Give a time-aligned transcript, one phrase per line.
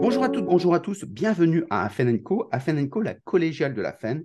[0.00, 2.48] Bonjour à toutes, bonjour à tous, bienvenue à Afen Co,
[3.02, 4.24] la collégiale de la FEN.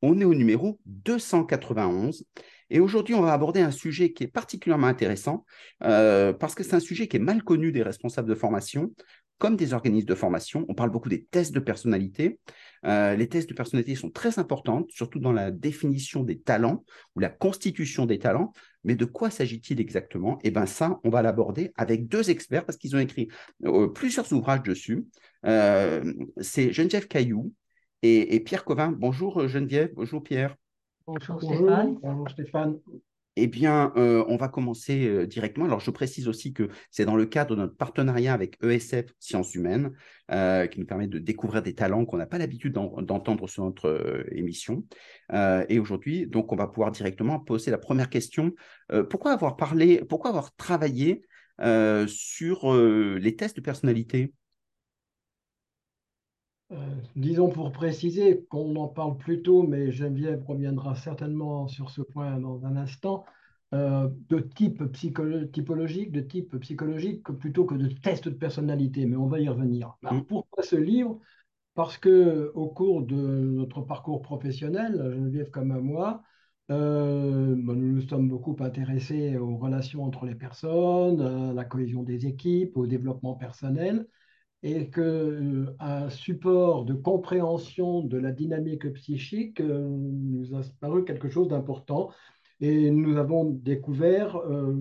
[0.00, 2.24] On est au numéro 291
[2.70, 5.44] et aujourd'hui on va aborder un sujet qui est particulièrement intéressant
[5.82, 8.92] euh, parce que c'est un sujet qui est mal connu des responsables de formation
[9.38, 10.64] comme des organismes de formation.
[10.68, 12.38] On parle beaucoup des tests de personnalité.
[12.86, 17.20] Euh, les tests de personnalité sont très importants, surtout dans la définition des talents ou
[17.20, 18.52] la constitution des talents.
[18.86, 20.38] Mais de quoi s'agit-il exactement?
[20.44, 23.28] Eh bien ça, on va l'aborder avec deux experts parce qu'ils ont écrit
[23.64, 25.04] euh, plusieurs ouvrages dessus.
[25.44, 27.52] Euh, c'est Geneviève Caillou
[28.02, 28.92] et, Pierre Covin.
[28.92, 30.54] Bonjour Geneviève, bonjour Pierre.
[31.04, 31.98] Bonjour Stéphane.
[32.00, 32.78] Bonjour Stéphane.
[33.38, 35.66] Eh bien, euh, on va commencer euh, directement.
[35.66, 39.54] Alors, je précise aussi que c'est dans le cadre de notre partenariat avec ESF Sciences
[39.54, 39.92] Humaines,
[40.30, 44.24] euh, qui nous permet de découvrir des talents qu'on n'a pas l'habitude d'entendre sur notre
[44.32, 44.84] émission.
[45.68, 48.52] et aujourd'hui, donc, on va pouvoir directement poser la première question.
[49.10, 51.22] pourquoi avoir parlé, pourquoi avoir travaillé
[52.06, 54.32] sur les tests de personnalité?
[57.14, 62.38] Disons pour préciser qu'on en parle plus tôt, mais Geneviève reviendra certainement sur ce point
[62.38, 63.24] dans un instant,
[63.74, 69.26] euh, de type typologique, de type psychologique, plutôt que de test de personnalité, mais on
[69.26, 69.96] va y revenir.
[70.02, 70.20] Mm.
[70.22, 71.18] pourquoi ce livre?
[71.74, 76.22] Parce que au cours de notre parcours professionnel, Geneviève comme à moi,
[76.70, 82.02] euh, ben, nous nous sommes beaucoup intéressés aux relations entre les personnes, à la cohésion
[82.02, 84.06] des équipes, au développement personnel
[84.62, 91.28] et qu'un euh, support de compréhension de la dynamique psychique euh, nous a paru quelque
[91.28, 92.10] chose d'important.
[92.60, 94.74] Et nous avons découvert, euh,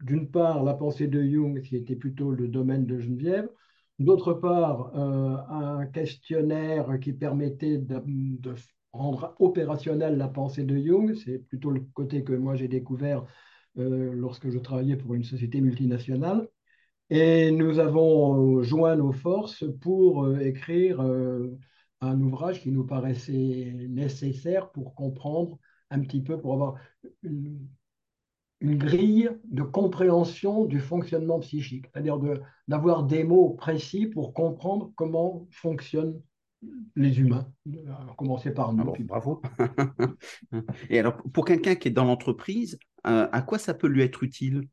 [0.00, 3.48] d'une part, la pensée de Jung, qui était plutôt le domaine de Geneviève,
[3.98, 8.54] d'autre part, un questionnaire qui permettait de, de,
[8.92, 13.26] rendre opérationnelle la pensée de Jung, c'est plutôt le côté que moi j'ai découvert
[13.74, 16.48] lorsque je travaillais pour une société multinationale.
[17.10, 21.58] Et nous avons euh, joint nos forces pour euh, écrire euh,
[22.00, 25.58] un ouvrage qui nous paraissait nécessaire pour comprendre
[25.90, 26.76] un petit peu, pour avoir
[27.24, 27.68] une,
[28.62, 32.18] grille de compréhension du fonctionnement psychique, c'est-à-dire
[32.68, 36.20] d'avoir des mots précis pour comprendre comment fonctionnent
[36.94, 37.50] les humains,
[37.88, 38.92] à commencer par nous.
[38.94, 39.40] Ah bravo.
[40.90, 44.68] Et alors, pour quelqu'un qui est dans l'entreprise, à quoi ça peut lui être utile?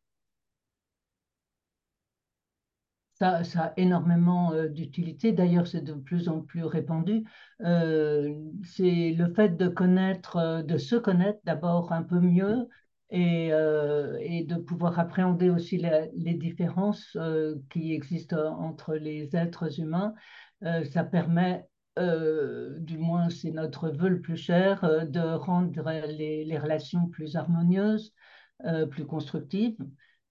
[3.19, 5.31] Ça, a énormément euh, d'utilité.
[5.31, 7.23] D'ailleurs, c'est de plus en plus répandu.
[7.61, 12.67] Euh, c'est le fait de connaître, euh, de se connaître d'abord un peu mieux
[13.09, 17.17] et, de pouvoir appréhender aussi les différences
[17.69, 20.13] qui existent entre les êtres humains.
[20.61, 21.65] ça permet,
[21.97, 28.13] du moins c'est notre vœu le plus cher, de rendre les relations plus harmonieuses,
[28.91, 29.77] plus constructives.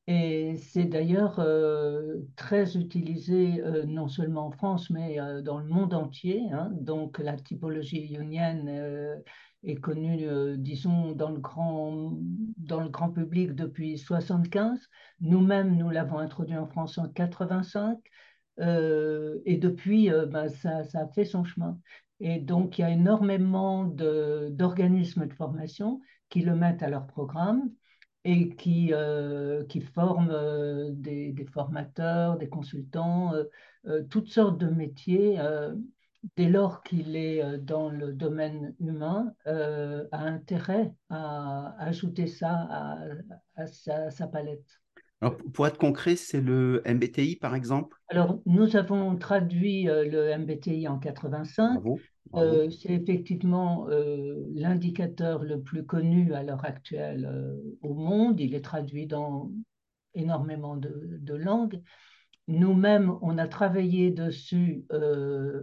[0.08, 5.66] Et c'est d'ailleurs euh, très utilisé euh, non seulement en France, mais euh, dans le
[5.66, 6.42] monde entier.
[6.52, 6.70] Hein.
[6.72, 9.22] Donc la typologie ionienne
[9.64, 14.78] est connue, disons, dans le, grand, public depuis 1975.
[15.20, 17.98] Nous-mêmes, nous l'avons introduit en France en 85.
[18.58, 21.80] et depuis, ben, ça, a fait son chemin.
[22.20, 27.70] Et donc, il y a énormément d'organismes de, formation qui le mettent à leur programme
[28.26, 33.32] et qui, euh, qui forment euh, des, formateurs, des consultants,
[33.86, 35.38] euh, toutes sortes de métiers.
[36.36, 42.68] dès lors qu'il est dans le domaine humain, a intérêt à ajouter ça
[43.54, 43.66] à,
[44.10, 44.66] sa, palette.
[45.20, 47.96] Alors, pour être concret, c'est le MBTI, par exemple?
[48.08, 51.74] Alors, nous avons traduit le MBTI en 85.
[51.74, 52.00] Bravo.
[52.34, 58.40] Euh, c'est effectivement euh, l'indicateur le plus connu à l'heure actuelle euh, au monde.
[58.40, 59.50] Il est traduit dans
[60.14, 61.82] énormément de, langues.
[62.48, 64.86] Nous-mêmes, on a travaillé dessus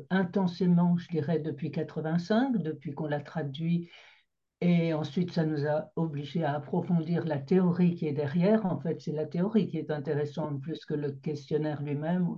[0.09, 3.89] intensément, je dirais, depuis 85, depuis qu'on l'a traduit.
[4.61, 8.65] Et ensuite, ça nous a obligés à approfondir la théorie qui est derrière.
[8.65, 12.37] En fait, c'est la théorie qui est intéressante plus que le questionnaire lui-même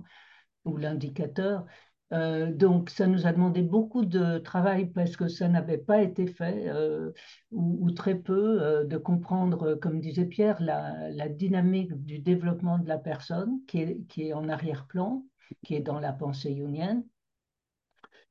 [0.64, 1.66] ou l'indicateur.
[2.12, 6.26] Euh, donc, ça nous a demandé beaucoup de travail parce que ça n'avait pas été
[6.26, 7.12] fait euh,
[7.50, 12.98] ou, très peu euh, de comprendre, comme disait Pierre, la, dynamique du développement de la
[12.98, 13.80] personne qui
[14.18, 15.24] est, en arrière-plan,
[15.64, 17.04] qui est dans la pensée jungienne.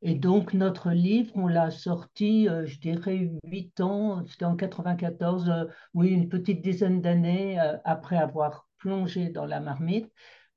[0.02, 6.10] Et donc, notre livre, on l'a sorti, je dirais, huit ans, c'était en 94, oui,
[6.10, 10.12] une petite dizaine d'années après avoir plongé dans la marmite.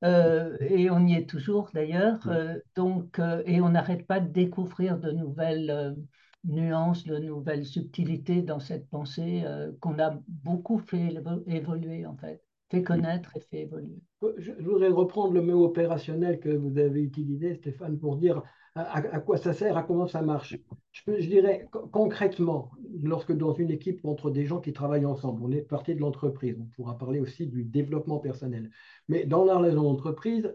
[0.04, 2.20] Euh, et on y est toujours d'ailleurs.
[2.28, 5.96] Euh, donc, euh, et on n'arrête pas de découvrir de nouvelles
[6.44, 9.44] nuances, de nouvelles subtilités dans cette pensée
[9.80, 11.12] qu'on a beaucoup fait
[11.46, 12.42] évoluer en fait.
[12.70, 14.00] fait connaître et fait évoluer.
[14.38, 18.42] Je, voudrais reprendre le mot opérationnel que vous avez utilisé, Stéphane, pour dire
[18.78, 20.56] à, quoi ça sert, à comment ça marche.
[20.92, 22.70] Je, dirais concrètement,
[23.02, 26.56] lorsque dans une équipe entre des gens qui travaillent ensemble, on est partie de l'entreprise,
[26.60, 28.70] on pourra parler aussi du développement personnel.
[29.08, 30.54] Mais dans la relation d'entreprise,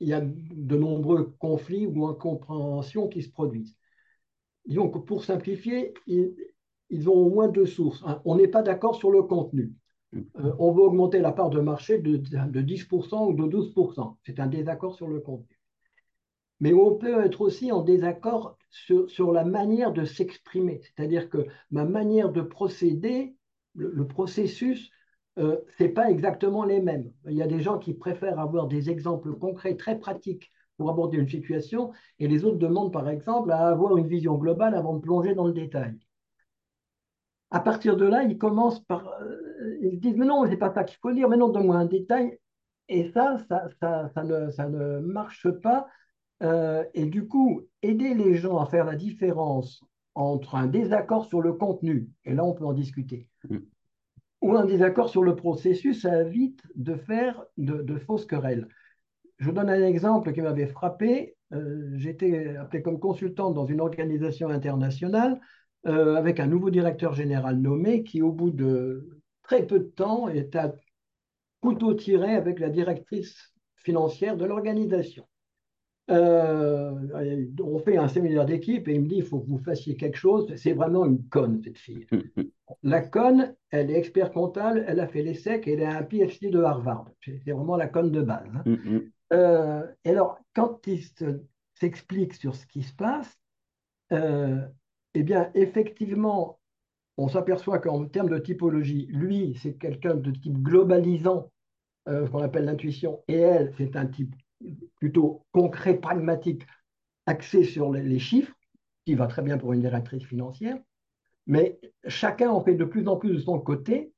[0.00, 3.76] il y a de nombreux conflits ou incompréhensions qui se produisent.
[4.66, 8.02] Donc, pour simplifier, ils, ont au moins deux sources.
[8.24, 9.72] On n'est pas d'accord sur le contenu.
[10.14, 14.16] Euh, on veut augmenter la part de marché de, 10% ou de 12%.
[14.24, 15.56] C'est un désaccord sur le contenu.
[16.60, 20.80] Mais on peut être aussi en désaccord sur, la manière de s'exprimer.
[20.82, 23.36] C'est-à-dire que ma manière de procéder,
[23.74, 24.90] le processus,
[25.38, 27.10] euh, ce n'est pas exactement les mêmes.
[27.26, 31.18] Il y a des gens qui préfèrent avoir des exemples concrets, très pratiques pour aborder
[31.18, 35.00] une situation, et les autres demandent par exemple à avoir une vision globale avant de
[35.00, 35.96] plonger dans le détail.
[37.50, 39.08] À partir de là, ils commencent par...
[39.08, 41.76] Euh, ils disent, mais non, ce n'est pas ça qu'il faut dire, mais non, donne-moi
[41.76, 42.38] un détail.
[42.88, 45.86] Et ça, ça, ça, ne, ça ne, marche pas.
[46.42, 49.82] Euh, et du coup, aider les gens à faire la différence
[50.14, 53.58] entre un désaccord sur le contenu, et là on peut en discuter, mm
[54.44, 58.68] ou un désaccord sur le processus, ça évite de faire de, fausses querelles.
[59.38, 61.34] Je vous donne un exemple qui m'avait frappé.
[61.54, 65.40] Euh, j'étais appelé comme consultant dans une organisation internationale
[65.86, 70.28] euh, avec un nouveau directeur général nommé qui, au bout de très peu de temps,
[70.28, 70.74] est à
[71.62, 75.26] couteau tiré avec la directrice financière de l'organisation.
[76.10, 79.96] Euh, on fait un séminaire d'équipe et il me dit il faut que vous fassiez
[79.96, 80.54] quelque chose.
[80.56, 82.06] C'est vraiment une conne, cette fille.
[82.82, 86.50] la conne, elle est expert comptable, elle a fait l'ESSEC et elle a un PhD
[86.50, 87.06] de Harvard.
[87.24, 88.48] C'est vraiment la conne de base.
[88.54, 88.76] Hein.
[89.32, 91.00] Euh, et alors, quand il
[91.74, 93.34] s'explique sur ce qui se passe,
[94.12, 94.60] euh,
[95.14, 96.60] eh bien, effectivement,
[97.16, 101.50] on s'aperçoit qu'en termes de typologie, lui, c'est quelqu'un de type globalisant,
[102.06, 104.34] ce qu'on appelle l'intuition, et elle, c'est un type
[104.96, 106.66] plutôt concret, pragmatique,
[107.26, 108.54] axé sur les chiffres,
[109.04, 110.78] qui va très bien pour une directrice financière,
[111.46, 114.12] mais chacun en fait de plus en plus de son côté,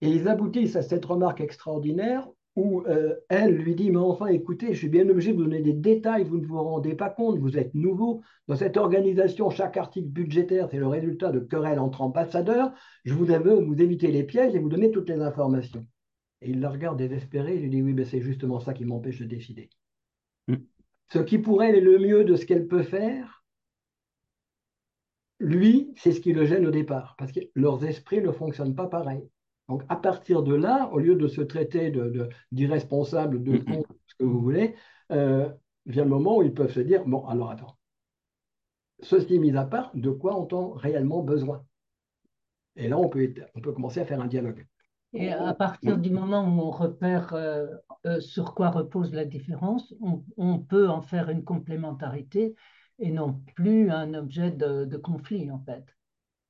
[0.00, 2.26] et ils aboutissent à cette remarque extraordinaire
[2.56, 5.60] où euh, elle lui dit, mais enfin, écoutez, je suis bien obligé de vous donner
[5.60, 8.22] des détails, vous ne vous rendez pas compte, vous êtes nouveau.
[8.48, 12.72] Dans cette organisation, chaque article budgétaire, c'est le résultat de querelles entre ambassadeurs.
[13.04, 15.86] Je vous veux vous éviter les pièges et vous donner toutes les informations.
[16.42, 19.20] Et il la regarde désespéré, il lui dit, oui, mais c'est justement ça qui m'empêche
[19.20, 19.70] de décider.
[21.12, 23.44] Ce qui pourrait être le mieux de ce qu'elle peut faire,
[25.40, 28.86] lui, c'est ce qui le gêne au départ, parce que leurs esprits ne fonctionnent pas
[28.86, 29.28] pareil.
[29.68, 31.92] Donc, à partir de là, au lieu de se traiter
[32.52, 34.74] d'irresponsable, de, de, con, ce que vous voulez,
[35.12, 35.48] euh,
[35.86, 37.78] vient le moment où ils peuvent se dire Bon, alors attends,
[39.02, 41.64] ceci mis à part, de quoi ont-on réellement besoin?
[42.76, 44.66] Et là, on peut, on peut commencer à faire un dialogue.
[45.12, 47.66] Et à partir du moment où on repère euh,
[48.06, 49.92] euh, sur quoi repose la différence,
[50.36, 52.54] on, peut en faire une complémentarité
[53.00, 55.84] et non plus un objet de, conflit en fait.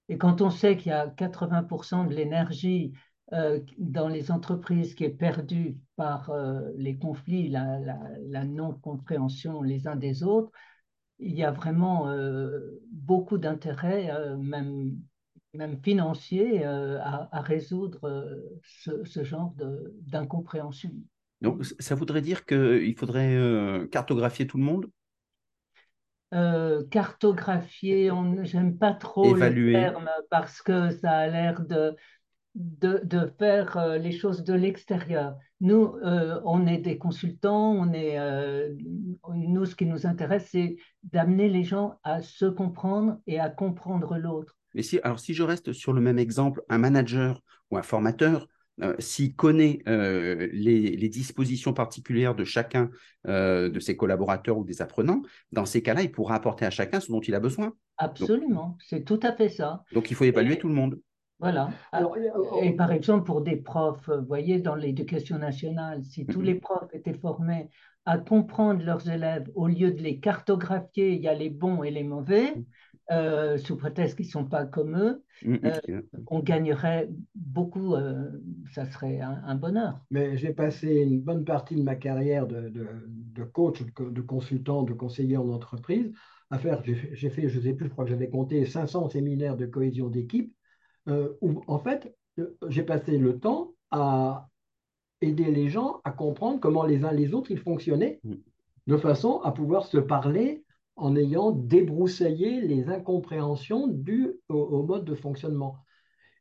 [0.08, 2.92] Et quand on sait qu'il y a 80% de l'énergie
[3.32, 6.30] euh, dans les entreprises qui est perdue par
[6.76, 7.78] les conflits, la,
[8.28, 10.50] la non-compréhension les uns des autres,
[11.18, 12.08] il y a vraiment
[12.90, 14.96] beaucoup d'intérêt, même
[15.54, 19.54] même financier euh, à, résoudre euh, ce, genre
[20.02, 20.92] d'incompréhension.
[21.40, 24.90] Donc, ça voudrait dire qu'il faudrait euh, cartographier tout le monde?
[26.90, 31.96] Cartographier, j'aime pas trop le terme parce que ça a l'air de,
[32.54, 35.36] de, faire les choses de l'extérieur.
[35.60, 35.96] Nous,
[36.44, 38.16] on est des consultants, on est,
[39.34, 44.16] nous, ce qui nous intéresse, c'est d'amener les gens à se comprendre et à comprendre
[44.16, 44.59] l'autre.
[44.74, 48.46] Mais si, alors si je reste sur le même exemple, un manager ou un formateur,
[48.82, 52.90] euh, s'il connaît euh, les, dispositions particulières de chacun
[53.26, 55.22] euh, de ses collaborateurs ou des apprenants,
[55.52, 57.74] dans ces cas-là, il pourra apporter à chacun ce dont il a besoin.
[57.98, 59.84] Absolument, c'est tout à fait ça.
[59.92, 60.98] Donc il faut évaluer tout le monde.
[61.40, 61.70] Voilà.
[61.92, 62.16] Alors,
[62.62, 66.92] et par exemple, pour des profs, vous voyez, dans l'éducation nationale, si tous les profs
[66.92, 67.70] étaient formés
[68.04, 71.90] à comprendre leurs élèves au lieu de les cartographier, il y a les bons et
[71.90, 72.54] les mauvais,
[73.10, 77.94] euh, sous prétexte qu'ils ne sont pas comme eux, mm, mm, euh, on gagnerait beaucoup,
[77.94, 78.30] euh,
[78.72, 80.00] ça serait un, bonheur.
[80.10, 85.36] Mais j'ai passé une bonne partie de ma carrière de, coach, de consultant, de conseiller
[85.36, 86.12] en entreprise
[86.50, 89.56] à faire, j'ai fait, je ne sais plus, je crois que j'avais compté 500 séminaires
[89.56, 90.54] de cohésion d'équipe,
[91.08, 92.14] où en fait,
[92.68, 94.48] j'ai passé le temps à
[95.20, 98.34] aider les gens à comprendre comment les uns les autres ils fonctionnaient, mm.
[98.86, 100.64] de façon à pouvoir se parler
[101.00, 105.78] en ayant débroussaillé les incompréhensions dues au, mode de fonctionnement.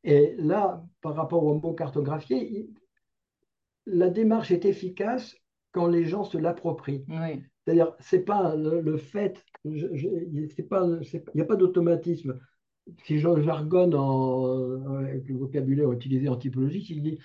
[0.04, 2.70] Et là, par rapport au mot cartographié,
[3.86, 5.36] la démarche est efficace
[5.72, 7.06] quand les gens se l'approprient.
[7.08, 7.42] Oui.
[7.64, 10.50] C'est-à-dire, c'est pas le, le fait, il
[11.36, 12.40] n'y a pas d'automatisme.
[13.06, 17.20] Si je jargonne en, avec le vocabulaire utilisé en typologie, s'il dit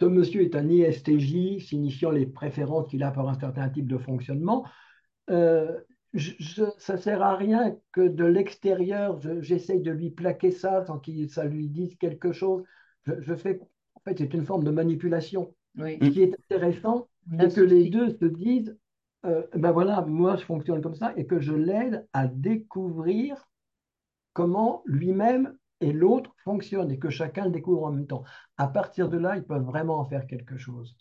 [0.00, 3.98] ce monsieur est un ISTJ, signifiant les préférences qu'il a pour un certain type de
[3.98, 4.66] fonctionnement,
[5.30, 5.78] euh,
[6.14, 10.50] je- je- ça ne sert à rien que de l'extérieur, je- j'essaye de lui plaquer
[10.50, 12.64] ça sans que ça lui dise quelque chose.
[13.04, 13.60] Je, je fais,
[13.94, 15.54] en fait, c'est une forme de manipulation.
[15.78, 15.98] Oui.
[16.02, 18.76] Ce qui est intéressant, c'est que les deux se disent,
[19.26, 23.48] euh, ben voilà, moi je fonctionne comme ça, et que je l'aide à découvrir
[24.32, 28.24] comment lui-même et l'autre fonctionnent, et que chacun le découvre en même temps.
[28.56, 30.96] À partir de là, ils peuvent vraiment en faire quelque chose.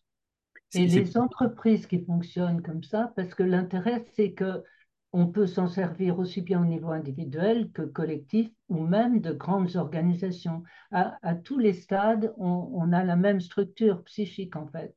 [0.74, 4.63] Et les entreprises qui fonctionnent comme ça, parce que l'intérêt, c'est que
[5.12, 9.75] on peut s'en servir aussi bien au niveau individuel que collectif ou même de grandes
[9.75, 10.63] organisations.
[10.92, 14.96] À, tous les stades, on, a la même structure psychique en fait.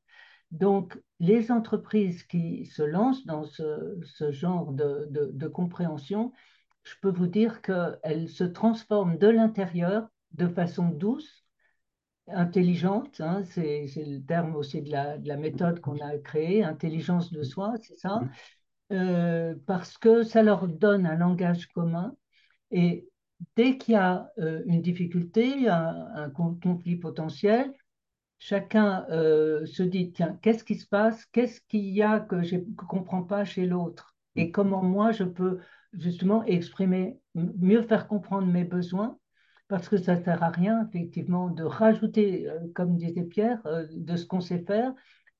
[0.51, 3.97] Donc, les entreprises qui se lancent dans ce,
[4.29, 6.31] genre de, compréhension,
[6.83, 11.43] je peux vous dire qu'elles se transforment de l'intérieur de façon douce
[12.27, 17.31] intelligente, hein, c'est le terme aussi de la, de la méthode qu'on a créée, intelligence
[17.33, 18.29] de soi, c'est ça, Mhm.
[18.93, 22.15] Euh, parce que ça leur donne un langage commun.
[22.71, 23.07] Et
[23.57, 27.73] dès qu'il y a euh, une difficulté, un, un con- conflit potentiel,
[28.39, 32.57] chacun euh, se dit, tiens, qu'est-ce qui se passe, qu'est-ce qu'il y a que je
[32.57, 34.15] ne comprends pas chez l'autre?
[34.35, 35.59] Et comment moi je peux
[35.93, 39.17] justement exprimer, mieux faire comprendre mes besoins?
[39.69, 44.25] Parce que ça ne sert à rien, effectivement, de rajouter, comme disait Pierre, de ce
[44.25, 44.93] qu'on sait faire,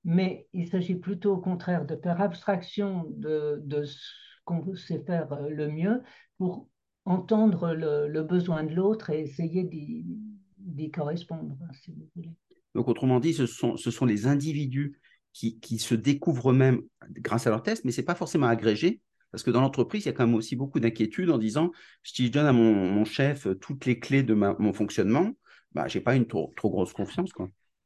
[0.04, 3.98] mais il s'agit plutôt au contraire de faire abstraction de, ce
[4.46, 6.02] qu'on sait faire euh, le mieux
[6.38, 6.68] pour
[7.06, 12.32] entendre le, besoin de l'autre et essayer d'y correspondre, si vous voulez.
[12.76, 15.00] Donc, autrement dit, ce sont, les individus
[15.34, 19.44] qui, se découvrent eux-mêmes grâce à leurs tests, mais ce n'est pas forcément agrégé, parce
[19.44, 21.72] que dans l'entreprise, il y a quand même aussi beaucoup d'inquiétudes en disant,
[22.04, 25.32] si je donne à mon, chef toutes les clés de mon fonctionnement,
[25.74, 27.32] bah, je n'ai pas une trop, grosse confiance.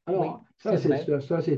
[0.08, 0.96] Alors, Oui, ça, c'est ça,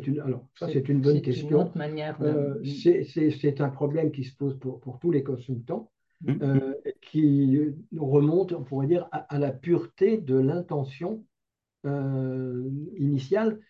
[0.07, 1.50] une, alors, ça, C'est- c'est une bonne c'est une question.
[1.50, 5.90] de- Euh, c'est- un problème qui se pose pour, pour tous les consultants,
[6.23, 6.38] Mhm.
[6.42, 7.59] euh, qui
[7.97, 11.25] remonte, on pourrait dire, à, à la pureté de l'intention
[11.87, 13.61] euh, initiale.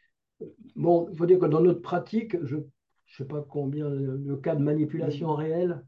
[0.77, 2.63] Bon, il faut dire que dans notre pratique, je ne
[3.07, 5.85] sais pas combien le, le cas de manipulation réelle,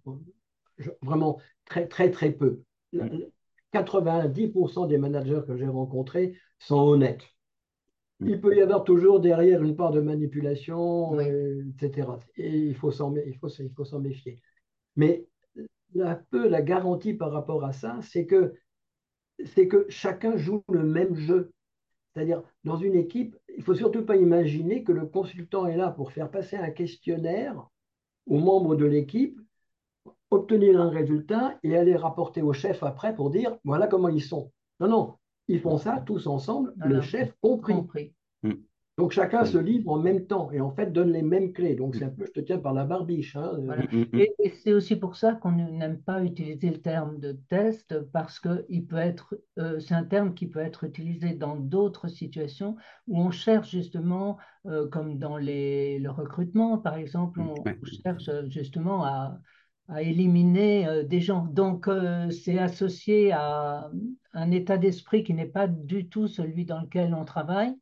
[0.78, 2.62] je- vraiment très, très, très peu.
[2.92, 3.22] La- Mhm.
[3.72, 7.22] 90% des managers que j'ai rencontrés sont honnêtes.
[8.26, 11.24] Il peut y avoir toujours derrière une part de manipulation, Oui.
[11.28, 12.08] euh, etc.
[12.36, 14.40] Et il faut s'en mé- il faut, il faut s'en méfier.
[14.96, 15.26] Mais
[16.00, 18.54] un peu la garantie par rapport à ça, c'est que,
[19.44, 21.52] c'est que chacun joue le même jeu.
[22.14, 25.90] C'est-à-dire, dans une équipe, il ne faut surtout pas imaginer que le consultant est là
[25.90, 27.66] pour faire passer un questionnaire
[28.26, 29.40] aux membres de l'équipe,
[30.30, 34.52] obtenir un résultat et aller rapporter au chef après pour dire voilà comment ils sont.
[34.80, 35.14] Non, non,
[35.48, 37.74] ils font ça tous ensemble, le chef compris.
[37.74, 38.14] compris.
[38.98, 41.74] Donc chacun se livre en même temps et en fait donne les mêmes clés.
[41.74, 43.36] Donc c'est un peu je te tiens par la barbiche.
[43.36, 43.58] hein.
[43.64, 43.84] Voilà.
[43.90, 44.06] Mhm.
[44.12, 48.38] Et, et c'est aussi pour ça qu'on n'aime pas utiliser le terme de test parce
[48.38, 52.76] que il peut être, euh, c'est un terme qui peut être utilisé dans d'autres situations
[53.08, 57.54] où on cherche justement, euh, comme dans les, le recrutement par exemple, on,
[58.04, 59.38] cherche euh, justement à,
[59.88, 61.46] à éliminer euh, des gens.
[61.46, 63.90] Donc euh, c'est associé à
[64.32, 67.74] un état d'esprit qui n'est pas du tout celui dans lequel on travaille.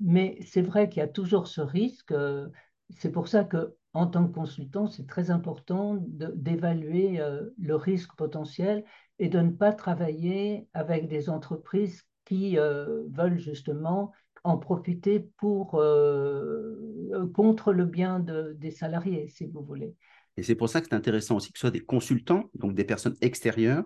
[0.00, 2.12] Mais c'est vrai qu'il y a toujours ce risque.
[2.12, 2.48] euh,
[2.90, 7.20] C'est pour ça que, en tant que consultant, c'est très important d'évaluer
[7.58, 8.84] le risque potentiel
[9.18, 14.12] et de ne pas travailler avec des entreprises qui veulent justement
[14.44, 15.82] en profiter pour,
[17.34, 19.94] contre le bien de- des salariés, si vous voulez.
[20.40, 22.84] Et c'est pour ça que c'est intéressant aussi que ce soit des consultants, donc des
[22.84, 23.84] personnes extérieures,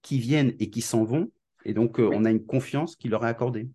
[0.00, 1.32] qui viennent et qui s'en vont.
[1.64, 3.68] Et donc, euh, on a une confiance qui leur est accordée.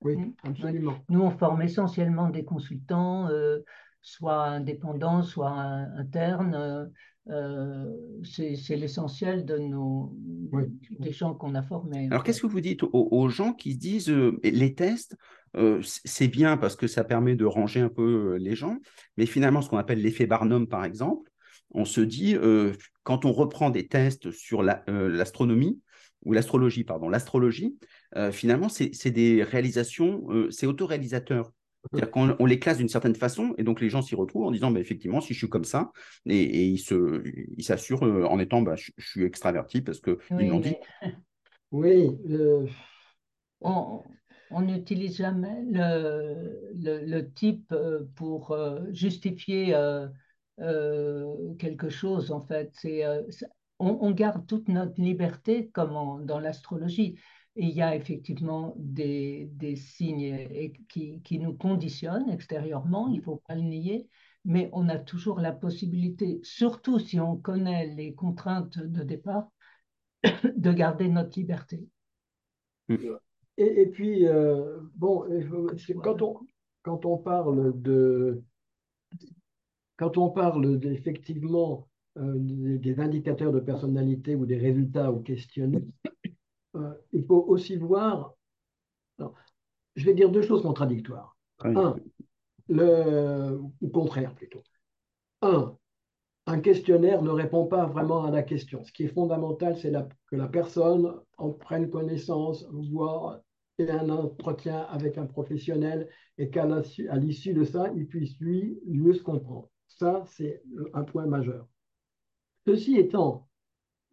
[0.00, 0.94] Oui, absolument.
[1.08, 3.58] Nous, on forme essentiellement des consultants, euh,
[4.00, 6.54] soit indépendants, soit in- internes.
[6.54, 6.84] euh,
[7.30, 7.92] euh,
[8.22, 10.14] c'est l'essentiel de nos,
[10.52, 10.66] Oui.
[11.00, 12.06] des gens qu'on a formés.
[12.12, 15.16] Alors, qu'est-ce que vous dites aux, aux gens qui se disent euh, les tests,
[15.56, 18.78] euh, c'est bien parce que ça permet de ranger un peu les gens,
[19.16, 21.28] mais finalement, ce qu'on appelle l'effet Barnum, par exemple,
[21.70, 25.80] on se dit, euh, quand on reprend des tests sur la- euh, l'astronomie,
[26.24, 27.78] ou l'astrologie, pardon, l'astrologie,
[28.16, 31.52] euh, finalement, c'est des réalisations, euh, c'est autoréalisateur.
[31.94, 34.50] C'est-à-dire qu'on on les classe d'une certaine façon, et donc les gens s'y retrouvent en
[34.50, 35.92] disant, bah, effectivement, si je suis comme ça,
[36.26, 40.60] et, et ils s'assurent en étant, bah, je, je suis extraverti parce qu'ils Oui, l'ont
[40.60, 40.74] dit.
[40.74, 40.80] mais
[41.72, 42.66] Oui, euh,
[43.60, 44.02] on-
[44.50, 47.74] On n'utilise jamais le, le, type
[48.14, 48.56] pour
[48.92, 49.74] justifier
[50.58, 52.70] quelque chose, en fait.
[52.74, 53.04] C'est,
[53.78, 57.18] on, garde toute notre liberté comme dans l'astrologie.
[57.56, 63.22] Et il y a effectivement des, des signes qui, qui, nous conditionnent extérieurement, il ne
[63.22, 64.08] faut pas le nier,
[64.44, 69.48] mais on a toujours la possibilité, surtout si on connaît les contraintes de départ,
[70.56, 71.88] de garder notre liberté.
[73.58, 75.26] Et, puis, euh, bon,
[76.02, 76.40] quand on,
[76.82, 78.42] quand on parle de...
[79.96, 81.88] Quand on parle effectivement
[82.18, 85.84] euh, des, indicateurs de personnalité ou des résultats ou questionnés,
[86.76, 88.34] euh, il faut aussi voir.
[89.94, 91.36] je vais dire deux choses contradictoires.
[91.64, 91.96] Un,
[92.68, 94.62] le, ou contraire plutôt.
[95.40, 95.76] Un,
[96.46, 98.84] un questionnaire ne répond pas vraiment à la question.
[98.84, 99.92] Ce qui est fondamental, c'est
[100.26, 103.42] que la personne en prenne connaissance, voit
[103.78, 106.66] un entretien avec un professionnel et qu'à
[107.16, 109.68] l'issue de ça, il puisse lui mieux se comprendre.
[109.96, 110.62] Ça, c'est
[110.92, 111.66] un point majeur.
[112.66, 113.48] Ceci étant,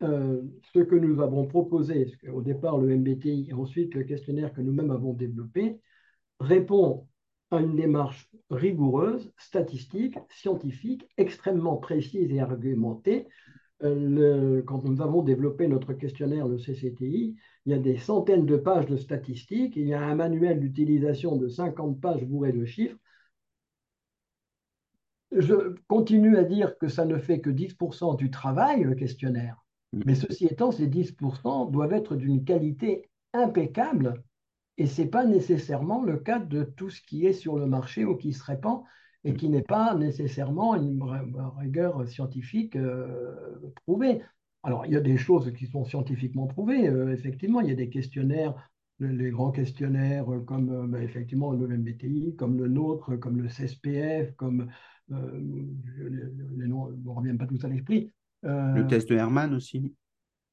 [0.01, 0.41] euh,
[0.73, 4.91] ce que nous avons proposé, au départ le MBTI et ensuite le questionnaire que nous-mêmes
[4.91, 5.79] avons développé,
[6.39, 7.07] répond
[7.51, 13.27] à une démarche rigoureuse, statistique, scientifique, extrêmement précise et argumentée.
[13.83, 17.35] Euh, quand nous avons développé notre questionnaire, le CCTI,
[17.65, 21.35] il y a des centaines de pages de statistiques, il y a un manuel d'utilisation
[21.35, 22.97] de 50 pages bourré de chiffres.
[25.35, 29.63] Je continue à dire que ça ne fait que 10% du travail, le questionnaire.
[29.93, 30.01] Mm.
[30.05, 34.23] Mais ceci étant, ces 10% doivent être d'une qualité impeccable
[34.77, 38.05] et ce n'est pas nécessairement le cas de tout ce qui est sur le marché
[38.05, 38.83] ou qui se répand
[39.23, 41.01] et qui n'est pas nécessairement une
[41.57, 44.21] rigueur scientifique euh, prouvée.
[44.63, 46.87] Alors, il y a des choses qui sont scientifiquement prouvées.
[46.87, 51.67] Euh, effectivement, il y a des questionnaires, les grands questionnaires euh, comme ben, effectivement le
[51.67, 54.67] MBTI, comme le nôtre, comme le CSPF, comme
[55.09, 58.11] les noms ne me reviennent pas tous à l'esprit.
[58.43, 59.93] le test de Herman aussi.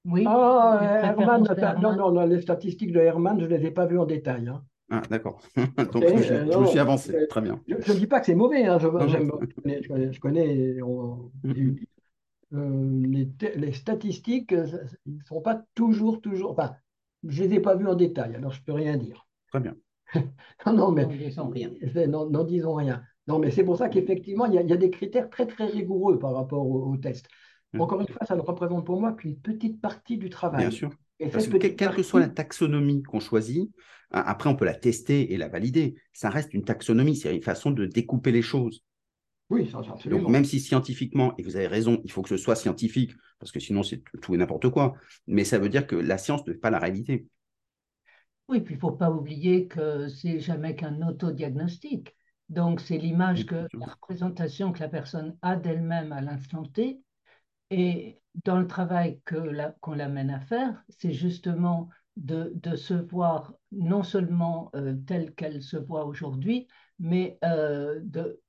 [0.05, 0.25] Oui.
[0.27, 1.47] Ah, Herman,
[1.83, 4.49] non, non, non, les statistiques de Herman, je ne les ai pas vues en détail.
[4.49, 4.63] Hein.
[4.91, 5.41] Ah, d'accord.
[5.57, 7.27] Donc, je, me suis avancé.
[7.29, 7.61] Très bien.
[7.69, 8.65] Je ne dis pas que c'est mauvais.
[8.65, 8.79] Hein.
[8.79, 10.79] Je, je, connais,
[12.53, 14.67] euh, les, les, statistiques, euh,
[15.07, 16.51] ils ne sont pas toujours, toujours.
[16.51, 16.75] Enfin,
[17.23, 19.29] je ne les ai pas vues en détail, alors je ne peux rien dire.
[19.49, 19.77] Très bien.
[20.67, 21.05] non, non, mais.
[21.05, 21.71] N'en disons rien.
[22.09, 23.03] N'en disons rien.
[23.31, 26.35] Non, mais c'est pour ça qu'effectivement, il, y, a des critères très, très rigoureux par
[26.35, 27.29] rapport au, test.
[27.73, 27.81] Mm.
[27.81, 30.61] Encore une fois, ça ne représente pour moi qu'une petite partie du travail.
[30.61, 30.91] Bien sûr.
[31.33, 33.71] Parce que quelle que soit la taxonomie qu'on choisit,
[34.13, 35.95] Hein, après, on peut la tester et la valider.
[36.13, 38.85] Ça reste une taxonomie, c'est une façon de découper les choses.
[39.51, 40.23] Oui, ça, absolument.
[40.23, 43.51] Donc, même si scientifiquement, et vous avez raison, il faut que ce soit scientifique, parce
[43.53, 44.95] que sinon, c'est tout et n'importe quoi.
[45.27, 47.27] Mais ça veut dire que la science n'est pas la réalité.
[48.49, 52.17] Oui, puis il ne faut pas oublier que c'est jamais qu'un autodiagnostic.
[52.51, 57.01] Donc, c'est l'image que, la représentation que la personne a d'elle-même à l'instant T.
[57.71, 64.71] Et dans le travail qu'on l'amène à faire, c'est justement de, se voir non seulement
[64.75, 66.67] euh, telle qu'elle se voit aujourd'hui,
[66.99, 68.01] mais euh,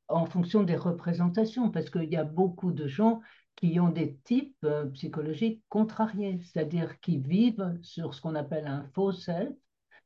[0.07, 3.21] en fonction des représentations, parce qu'il y a beaucoup de gens
[3.55, 8.83] qui ont des types euh, psychologiques contrariés, c'est-à-dire qui vivent sur ce qu'on appelle un
[8.95, 9.53] faux self,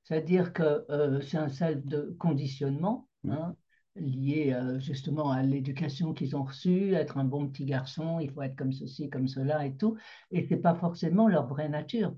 [0.03, 0.85] c'est-à-dire que
[1.23, 3.07] c'est un self de conditionnement.
[3.27, 3.55] Hein,
[3.95, 8.55] lié justement à l'éducation qu'ils ont reçue, être un bon petit garçon, il faut être
[8.55, 9.97] comme ceci, comme cela et tout,
[10.31, 12.13] et ce n'est pas forcément leur vraie nature.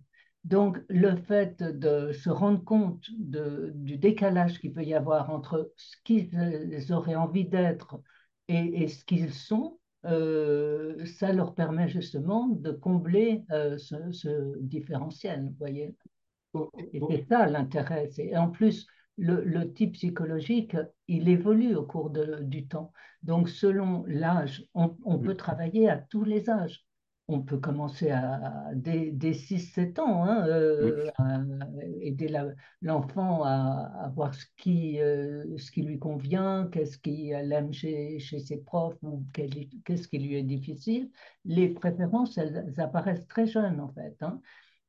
[0.48, 5.98] Donc, le fait de se rendre compte du décalage qu'il peut y avoir entre ce
[6.06, 8.00] qu'ils auraient envie d'être
[8.48, 15.56] et, ce qu'ils sont, euh, ça leur permet justement de combler euh, ce, différentiel, vous
[15.60, 15.96] voyez.
[16.94, 18.10] Et c'est ça l'intérêt.
[18.18, 18.88] Et en plus,
[19.18, 20.76] le, type psychologique,
[21.08, 22.92] il évolue au cours du temps.
[23.24, 26.88] Donc, selon l'âge, on peut travailler à tous les âges
[27.30, 31.40] on peut commencer à, dès, 6-7 ans, hein, euh, à
[32.00, 32.34] aider
[32.82, 38.58] l'enfant à, voir ce qui, euh, ce qui lui convient, qu'est-ce qu'il aime chez, ses
[38.58, 41.10] profs ou qu'est-ce qui lui est difficile.
[41.44, 44.16] Les préférences, elles, apparaissent très jeunes en fait.
[44.22, 44.40] Hein,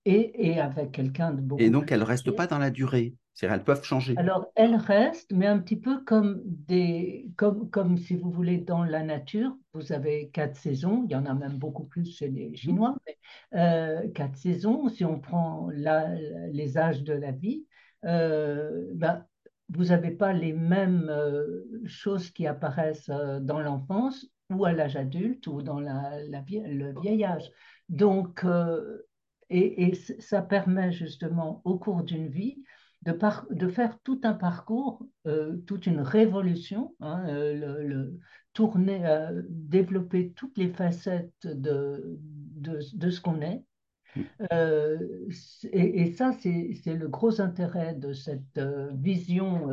[0.04, 1.60] et, et, avec quelqu'un de beaucoup.
[1.60, 3.14] Et donc, elles ne restent pas dans la durée.
[3.38, 4.14] C'est-à-dire, elles peuvent changer.
[4.16, 8.82] Alors, elles restent, mais un petit peu comme, des, comme, comme si vous voulez dans
[8.82, 9.56] la nature.
[9.74, 13.16] Vous avez quatre saisons, il y en a même beaucoup plus chez les Chinois, mais
[13.56, 14.88] euh, quatre saisons.
[14.88, 16.16] Si on prend la,
[16.50, 17.64] les âges de la vie,
[18.06, 19.24] euh, ben,
[19.68, 25.46] vous n'avez pas les mêmes euh, choses qui apparaissent dans l'enfance ou à l'âge adulte
[25.46, 27.52] ou dans la, la, le vieil âge.
[27.88, 28.44] Donc,
[29.48, 32.64] et, et, ça permet justement au cours d'une vie
[33.02, 33.16] de,
[33.54, 35.06] de, faire tout un parcours,
[35.66, 38.18] toute une révolution, hein, le, le,
[38.52, 39.02] tourner,
[39.48, 42.18] développer toutes les facettes de,
[42.56, 43.62] de, de ce qu'on est.
[44.16, 44.22] Mm.
[45.72, 48.60] Et, et, ça, c'est le gros intérêt de cette
[48.94, 49.70] vision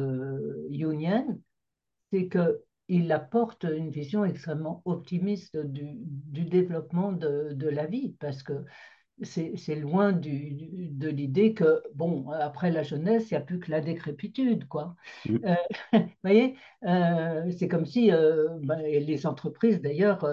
[0.69, 1.39] unienne,
[2.11, 8.15] c'est que il apporte une vision extrêmement optimiste du, du développement de, de, la vie,
[8.19, 8.63] parce que
[9.23, 13.71] c'est loin du, de l'idée que, bon, après la jeunesse, il n'y a plus que
[13.71, 14.95] la décrépitude, quoi.
[15.27, 15.37] Mmh.
[15.45, 15.55] Euh,
[15.93, 20.27] vous voyez, euh, c'est comme si euh, bah, les entreprises, d'ailleurs,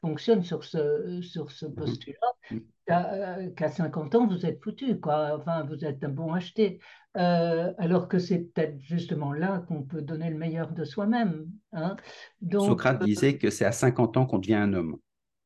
[0.00, 1.74] fonctionnent sur ce, sur ce mmh.
[1.74, 3.50] postulat, mmh.
[3.56, 5.36] qu'à 50 ans, vous êtes foutu, quoi.
[5.38, 6.80] Enfin, vous êtes un bon acheté.
[7.14, 11.46] alors que c'est peut-être justement là qu'on peut donner le meilleur de soi-même.
[11.72, 11.96] Hein.
[12.50, 14.96] Socrate disait que c'est à 50 ans qu'on devient un homme.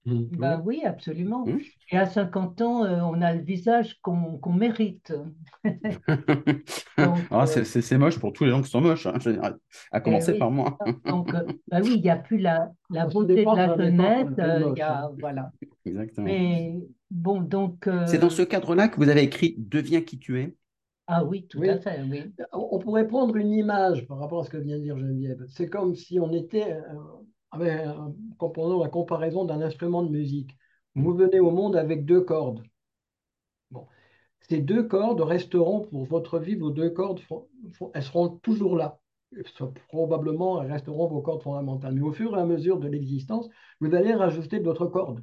[0.07, 1.45] Ben oui, absolument.
[1.47, 1.59] Mmh.
[1.91, 5.13] Et à 50 ans, euh, on a le visage qu'on mérite.
[6.99, 9.19] Ah, euh, c'est moche pour tous les gens qui sont moches, hein,
[9.93, 10.79] à commencer eh par moi.
[11.05, 11.31] Donc,
[11.69, 14.33] bah oui, il n'y a plus la, la beauté de la fenêtre.
[14.39, 15.11] Il y a, hein.
[15.21, 15.53] voilà.
[15.85, 16.25] Exactement.
[16.25, 16.75] Mais
[17.11, 17.89] bon, donc.
[18.07, 20.57] C'est dans ce cadre-là que vous avez écrit Deviens qui tu es.
[21.07, 22.33] Ah oui, tout à fait, oui.
[22.53, 25.45] On pourrait prendre une image par rapport à ce que vient de dire Geneviève.
[25.49, 26.79] C'est comme si on était
[27.61, 27.87] avec,
[28.39, 30.57] comprenons la comparaison d'un instrument de musique.
[30.95, 32.63] Vous venez au monde avec deux cordes.
[33.71, 33.87] Bon.
[34.49, 37.21] Ces deux cordes resteront pour votre vie, vos deux cordes,
[37.95, 39.01] elles seront toujours là.
[39.89, 41.95] Probablement, elles resteront vos cordes fondamentales.
[41.95, 43.49] Mais au fur et à mesure de l'existence,
[43.81, 45.23] vous allez rajouter d'autres cordes.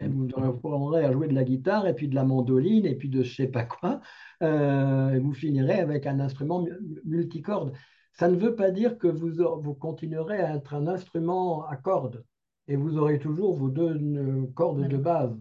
[0.00, 3.08] Et vous apprendrez à jouer de la guitare, et puis de la mandoline, et puis
[3.08, 4.00] de je sais pas quoi.
[4.42, 6.66] Euh, et vous finirez avec un instrument
[7.04, 7.72] multicorde.
[8.18, 12.24] Ça ne veut pas dire que vous, vous continuerez à être un instrument à cordes
[12.66, 15.38] et vous aurez toujours vos deux euh, cordes de base.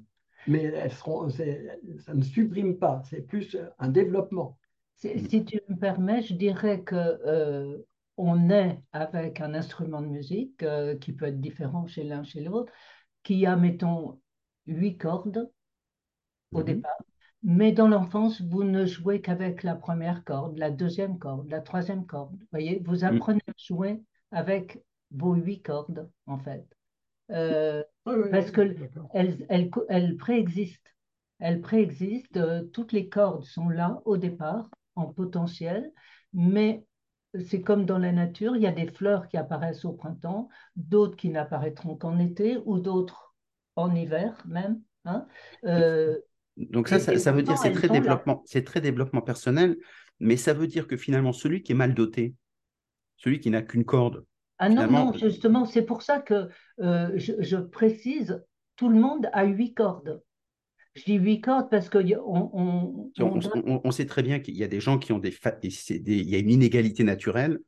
[0.48, 4.60] Mais elles seront, ça ne supprime pas, c'est plus un développement.
[4.96, 7.78] Si tu me permets, je dirais que euh,
[8.18, 12.42] on est avec un instrument de musique euh, qui peut être différent chez l'un chez
[12.42, 12.72] l'autre,
[13.24, 14.20] qui a, mettons,
[14.68, 15.50] huit cordes
[16.52, 16.66] au mhm.
[16.66, 17.02] départ,
[17.48, 22.08] mais dans l'enfance, vous ne jouez qu'avec la première corde, la deuxième corde, la troisième
[22.08, 22.34] corde.
[22.34, 23.04] Vous voyez, vous mm.
[23.04, 26.66] apprenez à jouer avec vos huit cordes, en fait.
[27.30, 29.46] Euh, parce qu'elles elles,
[29.90, 30.90] elles, préexistent.
[31.38, 35.92] Elles préexistent, euh, toutes les cordes sont là au départ, en potentiel,
[36.34, 36.84] mais
[37.48, 41.16] c'est comme dans la nature, il y a des fleurs qui apparaissent au printemps, d'autres
[41.16, 43.36] qui n'apparaîtront qu'en été, ou d'autres
[43.76, 44.82] en hiver même.
[45.04, 45.28] Hein.
[45.66, 46.18] Euh,
[46.58, 49.78] donc ça, ça, veut dire c'est très développement, c'est très développement personnel,
[50.20, 52.34] mais ça veut dire que finalement celui qui est mal doté,
[53.18, 54.26] celui qui n'a qu'une corde.
[54.58, 56.48] Ah non, non, justement, c'est pour ça que
[56.80, 58.42] euh, je, précise,
[58.78, 60.22] tout le monde a huit cordes.
[60.94, 64.80] Je dis huit cordes parce que on, on, sait très bien qu'il y a des
[64.80, 67.60] gens qui ont des, des, il y a une inégalité naturelle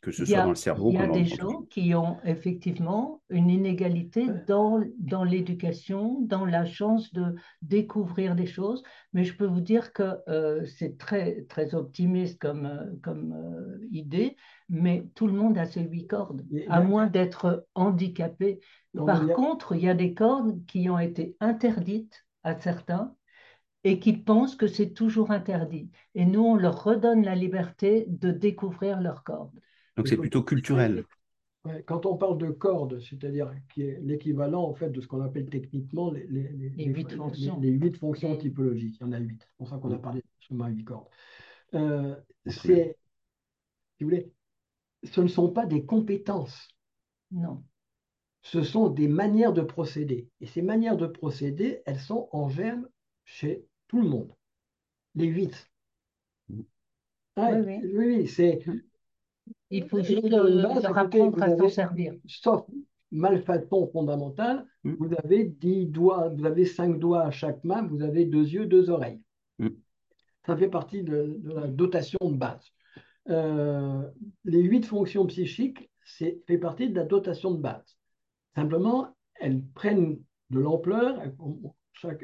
[0.00, 0.90] que ce soit dans le cerveau.
[0.92, 6.64] Il y a des gens qui ont effectivement une inégalité dans, dans l'éducation, dans la
[6.64, 8.82] chance de découvrir des choses,
[9.12, 13.86] mais je peux vous dire que euh, c'est très, très optimiste comme, euh, comme euh,
[13.90, 14.36] idée,
[14.68, 18.60] mais tout le monde a ses huit cordes, à moins d'être handicapé.
[18.94, 23.14] Par contre, il y a des cordes qui ont été interdites à certains
[23.84, 25.90] et qui pensent que c'est toujours interdit.
[26.14, 29.60] Et nous, on leur redonne la liberté de découvrir leurs cordes.
[29.96, 31.04] Donc c'est plutôt culturel.
[31.86, 35.48] quand on parle de cordes, c'est-à-dire qui est l'équivalent en fait de ce qu'on appelle
[35.48, 36.24] techniquement les,
[36.76, 37.58] huit fonctions.
[37.60, 38.98] Les, huit fonctions typologiques.
[39.00, 39.40] Il y en a huit.
[39.40, 41.08] C'est pour ça qu'on a parlé de huit cordes.
[41.74, 42.14] Euh,
[42.46, 42.96] c'est,
[43.96, 44.30] si vous voulez,
[45.02, 46.68] ce ne sont pas des compétences.
[47.30, 47.62] Non.
[48.42, 50.28] Ce sont des manières de procéder.
[50.40, 52.86] Et ces manières de procéder, elles sont en germe
[53.24, 54.32] chez tout le monde.
[55.16, 55.70] Les huit.
[56.48, 56.64] oui,
[57.36, 57.80] oui.
[57.94, 58.80] oui, c'est hum.
[59.70, 62.14] Il faut juste leur apprendre à s'en servir.
[62.26, 62.64] Sauf
[63.10, 64.94] malfaçon fondamentale, mm.
[64.98, 68.66] vous avez dix doigts, vous avez cinq doigts à chaque main, vous avez deux yeux,
[68.66, 69.20] deux oreilles.
[69.58, 69.68] Mm.
[70.44, 72.64] Ça fait partie de, la dotation de base.
[73.28, 74.02] Euh,
[74.44, 77.96] les huit fonctions psychiques, c'est fait partie de la dotation de base.
[78.54, 80.18] Simplement, elles prennent
[80.50, 81.20] de l'ampleur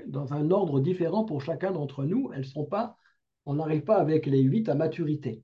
[0.06, 2.30] dans un ordre différent pour chacun d'entre nous.
[2.32, 2.96] Elles sont pas,
[3.44, 5.42] on n'arrive pas avec les huit à maturité.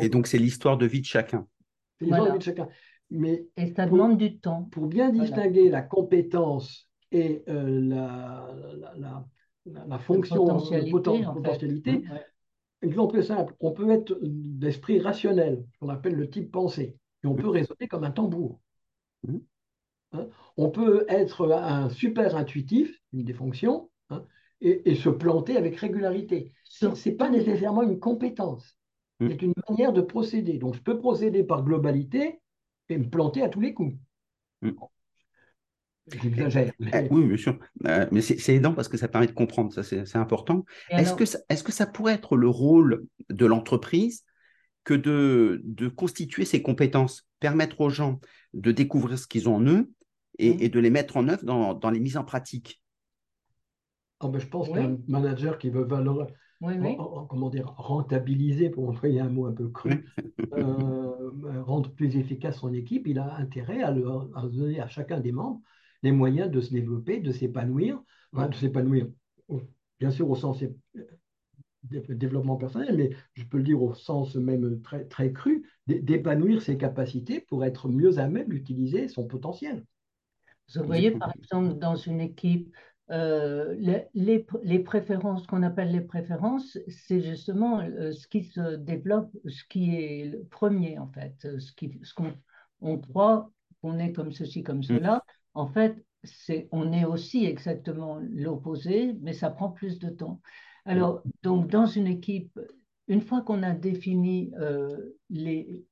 [0.00, 1.46] Et, donc, c'est l'histoire de vie de chacun.
[1.98, 2.68] C'est l'histoire de vie de chacun.
[3.10, 4.64] Mais et ça demande du temps.
[4.72, 8.94] Pour bien distinguer la compétence et euh, la, la,
[9.66, 12.04] la, la, fonction, potentialité, potentialité
[12.84, 17.34] exemple simple, on peut être d'esprit rationnel, ce qu'on appelle le type pensée, et on
[17.34, 18.60] peut raisonner comme un tambour.
[19.26, 19.38] Mmh.
[20.12, 24.24] Hein on peut être un super intuitif, une des fonctions, hein,
[24.60, 26.52] et, se planter avec régularité.
[26.64, 28.76] Ce n'est pas nécessairement une compétence,
[29.20, 29.28] mm.
[29.28, 30.58] c'est une manière de procéder.
[30.58, 32.40] Donc je peux procéder par globalité
[32.88, 33.96] et me planter à tous les coups.
[34.62, 34.72] Mm.
[36.06, 36.72] J'exagère.
[36.80, 37.58] Eh, oui, bien sûr.
[37.86, 40.64] Euh, mais c'est aidant parce que ça permet de comprendre, ça c'est important.
[40.90, 44.24] Est-ce que, est que ça pourrait être le rôle de l'entreprise
[44.84, 48.20] que de, de, constituer ses compétences, permettre aux gens
[48.52, 49.90] de découvrir ce qu'ils ont en eux
[50.38, 50.68] et, mm.
[50.68, 52.82] de les mettre en œuvre dans, dans les mises en pratique?
[54.20, 56.34] Ah ben, Je pense qu'un manager qui veut valoriser,
[57.28, 60.06] comment dire, rentabiliser, pour employer un mot un peu cru,
[60.54, 61.30] euh,
[61.62, 63.92] rendre plus efficace son équipe, il a intérêt à, à
[64.48, 65.60] donner à chacun des membres
[66.02, 68.02] les moyens de se développer, de s'épanouir,
[68.34, 69.08] de s'épanouir,
[69.98, 70.62] bien sûr au sens
[71.82, 76.78] développement personnel, mais je peux le dire au sens même très, très cru, d'épanouir ses
[76.78, 79.84] capacités pour être mieux à même d'utiliser son potentiel.
[80.74, 82.74] Vous voyez, par exemple, dans une équipe,
[83.10, 83.74] euh,
[84.14, 89.62] les, les, préférences, qu'on appelle les préférences, c'est justement euh, ce qui se développe, ce
[89.68, 92.34] qui est le premier, en fait, ce qu'on ce qu'on
[92.80, 93.50] on croit
[93.82, 94.84] qu'on est comme ceci, comme mm.
[94.84, 100.40] cela, en fait, c'est, on est aussi exactement l'opposé, mais ça prend plus de temps.
[100.86, 102.58] Alors, donc, dans une équipe,
[103.08, 104.96] une fois qu'on a défini euh,
[105.28, 105.84] les,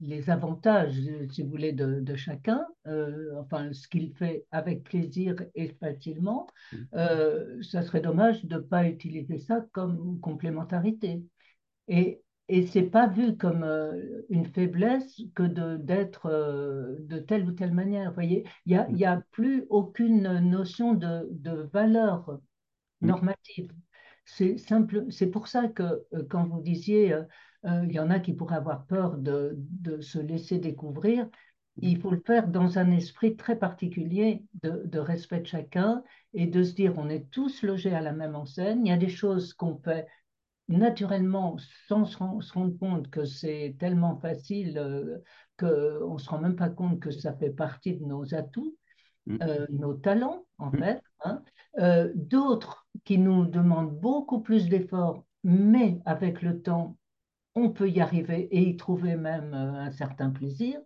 [0.00, 5.68] les avantages, si vous voulez, de, chacun, euh, enfin, ce qu'il fait avec plaisir et
[5.80, 6.46] facilement,
[6.94, 11.22] euh, ça serait dommage de ne pas utiliser ça comme complémentarité.
[11.88, 15.42] Et et c'est pas vu comme euh, une faiblesse que
[15.76, 18.10] d'être euh, de, telle ou telle manière.
[18.10, 22.38] Vous voyez, il n'y a, y a plus aucune notion de, de valeur
[23.00, 23.72] normative.
[24.24, 25.06] C'est simple.
[25.10, 27.16] C'est pour ça que euh, quand vous disiez,
[27.66, 31.28] il y en a qui pourraient avoir peur de, de, se laisser découvrir,
[31.78, 36.02] il faut le faire dans un esprit très particulier de, de, respect de chacun
[36.32, 38.86] et de se dire on est tous logés à la même enseigne.
[38.86, 40.06] Il y a des choses qu'on fait
[40.68, 41.56] naturellement,
[41.88, 45.18] sans se, rendre compte que c'est tellement facile euh,
[45.58, 48.76] qu'on ne se rend même pas compte que ça fait partie de nos atouts,
[49.26, 49.38] mm.
[49.42, 50.78] euh, nos talents, en mm.
[50.78, 51.02] fait.
[51.24, 51.42] Hein.
[51.78, 56.96] Euh, d'autres qui nous demandent beaucoup plus d'efforts, mais avec le temps,
[57.56, 60.78] on peut y arriver et y trouver même un certain plaisir.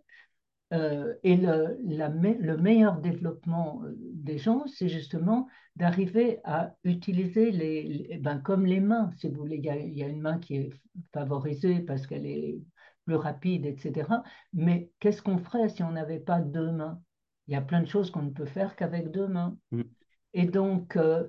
[0.73, 8.17] Euh, et le, le, meilleur développement euh, des gens, c'est justement d'arriver à utiliser les,
[8.21, 9.57] ben comme les mains, si vous voulez.
[9.57, 10.69] Il y, a, il y, a, une main qui est
[11.13, 12.61] favorisée parce qu'elle est
[13.05, 14.23] plus rapide, etc.
[14.53, 17.01] Mais qu'est-ce qu'on ferait si on n'avait pas deux mains?
[17.47, 19.57] Il y a plein de choses qu'on ne peut faire qu'avec deux mains.
[19.71, 19.81] Mm.
[20.33, 21.27] Et donc, euh,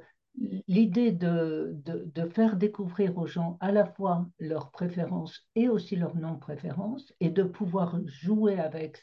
[0.66, 6.16] l'idée de, de, faire découvrir aux gens à la fois leurs préférences et aussi leurs
[6.16, 8.98] non-préférences et de pouvoir jouer avec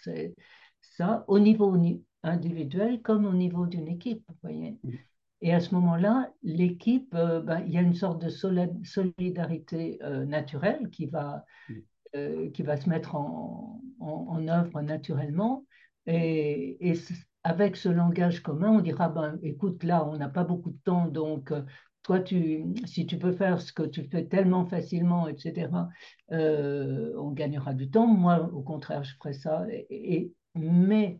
[0.81, 1.75] ça au niveau
[2.23, 4.77] individuel comme au niveau d'une équipe, vous voyez.
[5.41, 10.25] Et à ce moment-là, l'équipe, euh, ben, il y a une sorte de solidarité euh,
[10.25, 11.45] naturelle qui va,
[12.15, 15.65] euh, qui va se mettre en, en, œuvre naturellement.
[16.07, 16.95] Et, et
[17.43, 21.07] avec ce langage commun, on dira, ben, écoute, là, on n'a pas beaucoup de temps,
[21.07, 21.61] donc euh,
[22.03, 25.69] toi, tu, si tu peux faire ce que tu fais tellement facilement, etc.,
[26.31, 28.07] euh, on gagnera du temps.
[28.07, 29.65] Moi, au contraire, je ferai ça.
[29.69, 31.19] Et, mais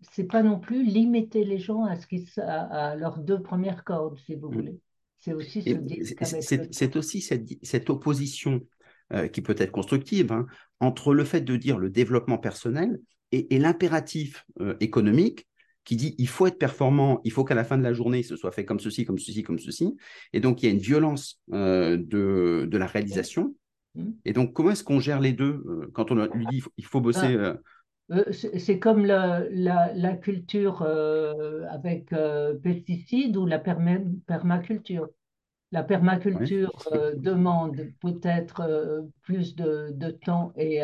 [0.00, 4.18] c'est pas non plus limiter les gens à, ce qui, à, leurs deux premières cordes,
[4.18, 4.54] si vous mm.
[4.54, 4.80] voulez.
[5.18, 5.62] C'est aussi
[6.70, 8.60] C'est aussi cette, cette opposition
[9.12, 10.46] euh, qui peut être constructive hein,
[10.78, 13.00] entre le fait de dire le développement personnel
[13.32, 14.46] et, l'impératif
[14.80, 15.47] économique
[15.88, 18.36] qui dit il faut être performant, il faut qu'à la fin de la journée, ce
[18.36, 19.96] soit fait comme ceci, comme ceci, comme ceci.
[20.34, 23.54] Et donc, il y a une violence euh, de, de, la réalisation.
[23.94, 24.10] Mmh.
[24.26, 27.00] Et donc, comment est-ce qu'on gère les deux euh, quand on lui dit il faut
[27.00, 27.56] bosser ah.
[28.10, 30.82] euh, C'est comme la, la, culture
[31.70, 32.14] avec
[32.62, 35.08] pesticides ou la permaculture?
[35.72, 40.82] La permaculture demande peut-être plus de, de, temps, et,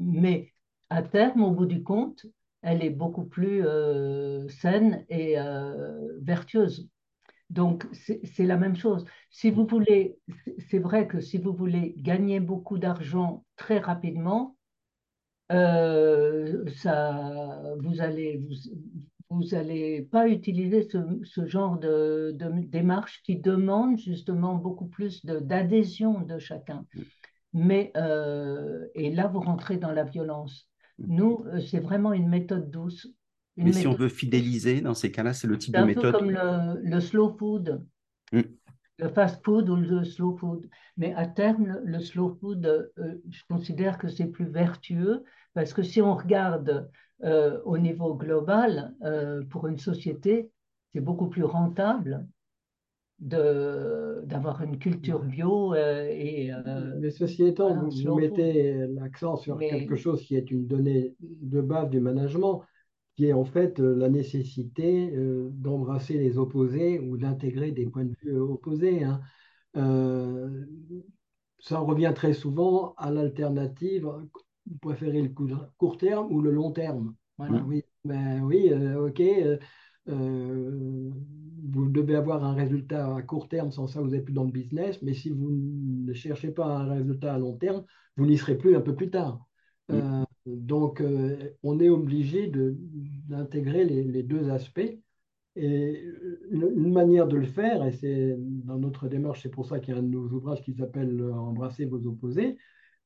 [0.00, 0.52] mais
[0.90, 2.24] à terme, au bout du compte,
[2.62, 6.88] elle est beaucoup plus euh, saine et euh, vertueuse.
[7.50, 9.06] Donc, c'est la même chose.
[9.30, 10.18] Si vous voulez,
[10.70, 14.54] c'est vrai que si vous voulez gagner beaucoup d'argent très rapidement,
[15.50, 18.46] euh, ça, vous allez
[19.30, 26.38] vous, allez pas utiliser ce, genre de, démarche qui demande justement beaucoup plus d'adhésion de,
[26.38, 26.84] chacun.
[27.54, 27.92] Mais
[28.94, 30.68] et là, vous rentrez dans la violence.
[30.98, 33.08] Nous, euh, c'est vraiment une méthode douce.
[33.56, 36.16] Mais si on veut fidéliser, dans ces cas-là, c'est le type de méthode.
[36.16, 37.84] C'est un peu comme le, slow food,
[38.32, 38.40] mm.
[38.98, 40.68] le fast food ou le slow food.
[40.96, 45.82] Mais à terme, le slow food, euh, je considère que c'est plus vertueux parce que
[45.82, 46.88] si on regarde
[47.24, 48.94] euh, au niveau global,
[49.50, 50.50] pour une société,
[50.92, 52.28] c'est beaucoup plus rentable
[53.18, 55.74] d'avoir une culture bio.
[55.74, 56.52] et,
[57.00, 61.90] Mais ceci étant, vous, mettez l'accent sur quelque chose qui est une donnée de base
[61.90, 62.62] du management,
[63.16, 65.12] qui est en fait la nécessité
[65.52, 69.02] d'embrasser les opposés ou d'intégrer des points de vue opposés.
[69.02, 69.20] Hein.
[71.58, 74.08] ça revient très souvent à l'alternative,
[74.70, 75.30] vous préférez le
[75.76, 77.14] court terme ou le long terme?
[77.36, 77.64] Voilà.
[77.66, 79.22] Oui, ben, oui ok
[80.08, 81.10] euh,
[81.70, 84.50] vous devez avoir un résultat à court terme, sans ça vous n'êtes plus dans le
[84.50, 87.84] business, mais si vous ne cherchez pas un résultat à long terme,
[88.16, 89.46] vous n'y serez plus un peu plus tard.
[89.90, 92.50] Euh, donc, euh, on est obligé
[93.28, 94.98] d'intégrer les, deux aspects.
[95.56, 96.04] Et
[96.50, 99.96] une, manière de le faire, et c'est dans notre démarche, c'est pour ça qu'il y
[99.96, 102.56] a un de nos ouvrages qui s'appelle Embrasser vos opposés,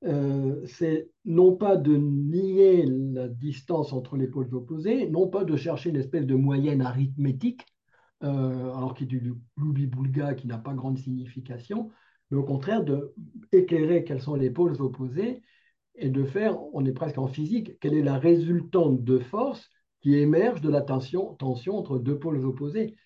[0.04, 5.56] euh, c'est non pas de nier la distance entre les pôles opposés, non pas de
[5.56, 7.64] chercher une espèce de moyenne arithmétique,
[8.24, 11.90] euh, alors qui est du loubi-boulga qui n'a pas grande signification,
[12.30, 13.14] mais au contraire de
[13.52, 15.42] éclairer quels sont les pôles opposés
[15.94, 20.16] et de faire, on est presque en physique, quelle est la résultante de force qui
[20.16, 22.96] émerge de la tension, tension entre deux pôles opposés.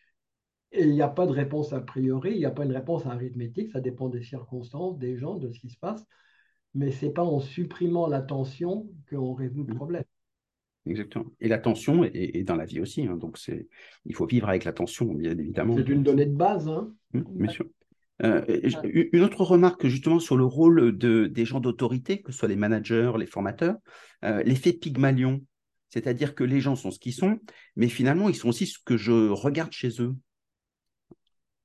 [0.72, 3.04] Et il n'y a pas de réponse a priori, il n'y a pas une réponse
[3.06, 6.06] arithmétique, ça dépend des circonstances, des gens, de ce qui se passe
[6.76, 9.76] mais ce n'est pas en supprimant la tension qu'on résout le mmh.
[9.76, 10.04] problème.
[10.84, 11.26] Exactement.
[11.40, 13.06] Et la tension est, dans la vie aussi.
[13.06, 13.16] Hein.
[13.16, 13.38] donc,
[14.04, 15.74] il faut vivre avec la tension, bien évidemment.
[15.76, 16.68] C'est une donnée de base.
[16.68, 16.92] Hein.
[17.12, 17.66] Mmh, bien sûr.
[18.22, 18.42] Euh,
[19.12, 22.56] une autre remarque justement sur le rôle de, des gens d'autorité, que ce soit les
[22.56, 23.76] managers, les formateurs,
[24.24, 25.42] euh, l'effet Pygmalion,
[25.90, 27.38] c'est-à-dire que les gens sont ce qu'ils sont,
[27.74, 30.14] mais finalement ils sont aussi ce que je regarde chez eux.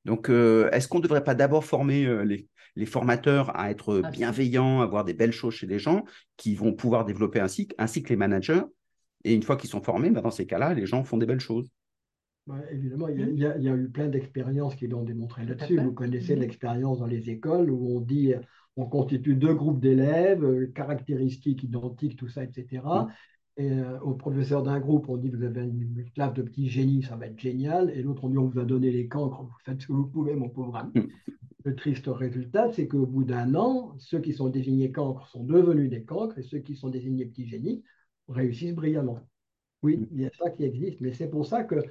[0.03, 4.81] Donc, euh, est-ce qu'on ne devrait pas d'abord former les, les formateurs à être bienveillants,
[4.81, 6.05] à avoir des belles choses chez les gens
[6.37, 8.63] qui vont pouvoir développer ainsi, ainsi que les managers.
[9.23, 11.39] Et une fois qu'ils sont formés, bah, dans ces cas-là, les gens font des belles
[11.39, 11.69] choses.
[12.71, 15.79] évidemment, il y, a, eu plein d'expériences qui l'ont démontré là-dessus.
[15.79, 18.33] Vous connaissez l'expérience dans les écoles où on dit
[18.77, 22.81] on constitue deux groupes d'élèves, euh, caractéristiques identiques, tout ça, etc.
[23.57, 27.03] Et euh, au professeur d'un groupe, on dit vous avez une classe de petits génies,
[27.03, 27.91] ça va être génial.
[27.91, 30.07] Et l'autre, on dit on vous a donné les cancres, vous faites ce que vous
[30.07, 31.09] pouvez, mon pauvre ami.
[31.63, 35.89] Le triste résultat, c'est qu'au bout d'un an, ceux qui sont désignés cancres sont devenus
[35.89, 37.83] des cancres et ceux qui sont désignés petits génies
[38.27, 39.19] réussissent brillamment.
[39.83, 41.83] Oui, il y a ça qui existe, mais c'est pour ça que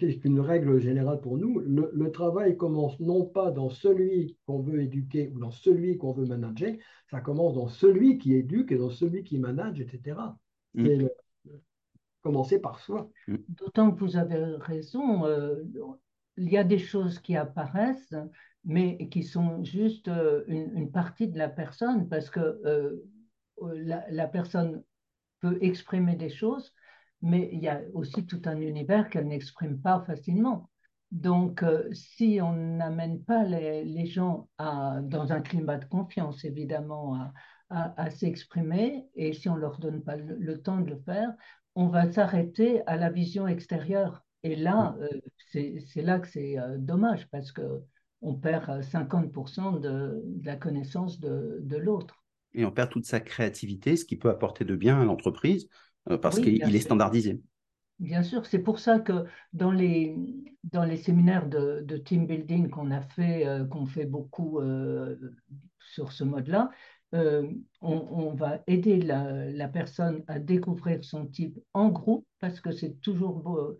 [0.00, 1.60] c'est une règle générale pour nous.
[1.60, 6.12] Le, le, travail commence non pas dans celui qu'on veut éduquer ou dans celui qu'on
[6.12, 6.74] veut manager,
[7.10, 10.16] ça commence dans celui qui éduque et dans celui qui manage, etc.
[10.74, 10.86] Mm.
[10.86, 11.14] C'est
[12.22, 13.10] commencer par soi.
[13.28, 13.36] Mm.
[13.48, 15.62] D'autant que vous avez raison, euh,
[16.36, 18.14] il y a des choses qui apparaissent,
[18.64, 23.04] mais qui sont juste euh, une, partie de la personne, parce que euh,
[23.62, 24.82] la, la, personne
[25.40, 26.72] peut exprimer des choses,
[27.20, 30.70] mais il y a aussi tout un univers qu'elle n'exprime pas facilement.
[31.14, 37.30] Donc, euh, si on n'amène pas les, gens dans un climat de confiance, évidemment,
[37.70, 41.32] à, s'exprimer, et si on ne leur donne pas le, temps de le faire,
[41.76, 44.23] on va s'arrêter à la vision extérieure.
[44.44, 45.08] Et là, euh,
[45.50, 51.58] c'est là que c'est euh, dommage, parce qu'on perd 50% de, de, la connaissance de,
[51.62, 52.22] de l'autre.
[52.52, 55.68] Et on perd toute sa créativité, ce qui peut apporter de bien à l'entreprise,
[56.10, 57.40] euh, parce qu'il est standardisé.
[57.98, 60.16] Bien sûr, c'est pour ça que dans les,
[60.64, 65.16] dans les séminaires de, de team building qu'on a fait, euh, qu'on fait beaucoup euh,
[65.78, 66.70] sur ce mode-là,
[67.14, 73.00] on, on, va aider la, personne à découvrir son type en groupe parce que c'est
[73.00, 73.76] toujours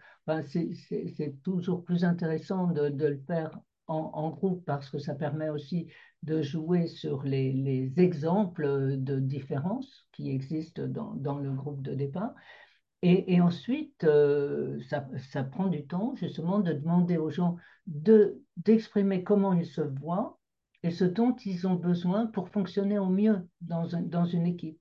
[0.47, 5.89] c'est toujours plus intéressant de, le faire en, groupe parce que ça permet aussi
[6.23, 12.35] de jouer sur les, les exemples de différences qui existent dans, le groupe de départ.
[13.03, 19.53] Et, ensuite, euh, ça, ça, prend du temps justement de demander aux gens d'exprimer comment
[19.53, 20.39] ils se voient
[20.85, 24.79] et ce dont ils ont besoin pour fonctionner au mieux dans, un, dans une équipe.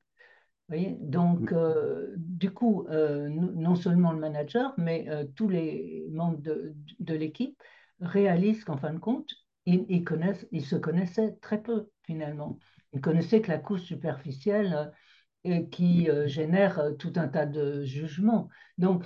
[0.68, 0.98] Vous voyez?
[1.00, 7.14] Donc, euh, du coup, euh, non seulement le manager, mais tous les membres de, de
[7.16, 7.62] l'équipe
[8.00, 9.30] réalisent qu'en fin de compte,
[9.66, 12.60] ils, connaissent, ils se connaissaient très peu finalement.
[12.92, 14.92] Ils connaissaient que la couche superficielle
[15.46, 18.50] euh, qui euh, génère euh, tout un tas de jugements.
[18.78, 19.04] Donc,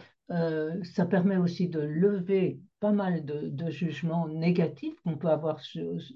[0.84, 5.62] ça permet aussi de lever pas mal de, jugements négatifs qu'on peut avoir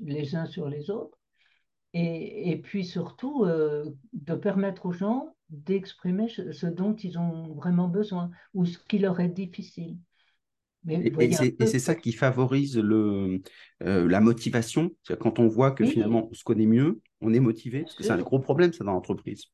[0.01, 1.17] les uns sur les autres.
[1.93, 8.32] Et, et puis surtout, de permettre aux gens d'exprimer ce dont ils ont vraiment besoin
[8.53, 9.97] ou ce qui leur est difficile
[10.89, 11.32] et,
[11.67, 13.41] c'est ça qui favorise le,
[13.84, 14.91] euh, la motivation.
[15.19, 18.11] Quand on voit que finalement on se connaît mieux, on est motivé, parce que c'est
[18.11, 19.45] un gros problème ça dans l'entreprise.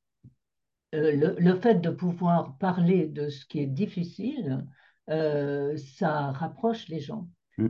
[0.97, 4.65] Euh, le, fait de pouvoir parler de ce qui est difficile,
[5.09, 7.29] euh, ça rapproche les gens.
[7.57, 7.69] Mmh.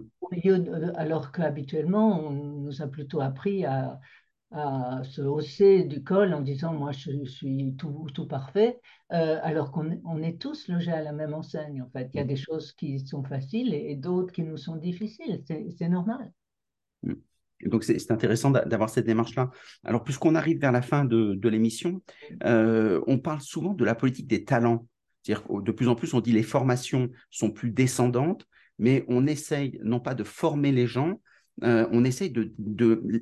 [0.96, 4.02] alors qu'habituellement, on nous a plutôt appris à,
[4.52, 8.80] à se hausser du col en disant moi je, suis tout, tout parfait,
[9.14, 12.10] euh, alors qu'on on est tous logés à la même enseigne en fait.
[12.14, 15.90] Il y a des choses qui sont faciles et, d'autres qui nous sont difficiles, c'est
[15.90, 16.34] normal.
[17.04, 17.14] Mm.
[17.66, 19.50] Donc c'est intéressant d'avoir cette démarche-là.
[19.84, 22.02] Alors puisqu'on arrive vers la fin de, l'émission,
[22.44, 24.88] euh, on parle souvent de la politique des talents.
[25.24, 28.46] C'est-à-dire de plus en plus on dit les formations sont plus descendantes,
[28.80, 31.20] mais on essaye non pas de former les gens,
[31.64, 32.54] euh, on essaye de,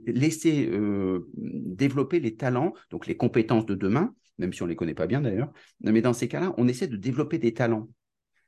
[0.06, 4.76] laisser euh, développer les talents, donc les compétences de demain, même si on ne les
[4.76, 7.90] connaît pas bien d'ailleurs, mais dans ces cas-là, on essaie de développer des talents.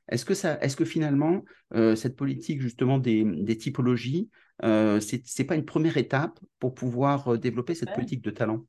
[0.08, 1.44] Est-ce que, ça, est-ce que finalement,
[1.74, 4.30] euh, cette politique justement des, typologies,
[4.62, 8.64] ce n'est pas une première étape pour pouvoir développer cette politique de talent?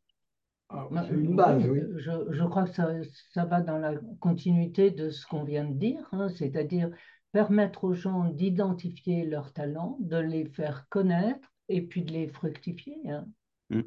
[0.70, 1.80] Ah, une base, oui.
[1.98, 6.30] Je, crois que ça, va dans la continuité de ce qu'on vient de dire, hein,
[6.30, 6.92] c'est-à-dire
[7.32, 12.98] permettre aux gens d'identifier leurs talents, de les faire connaître et puis de les fructifier.
[13.08, 13.26] Hein.
[13.72, 13.82] Mm.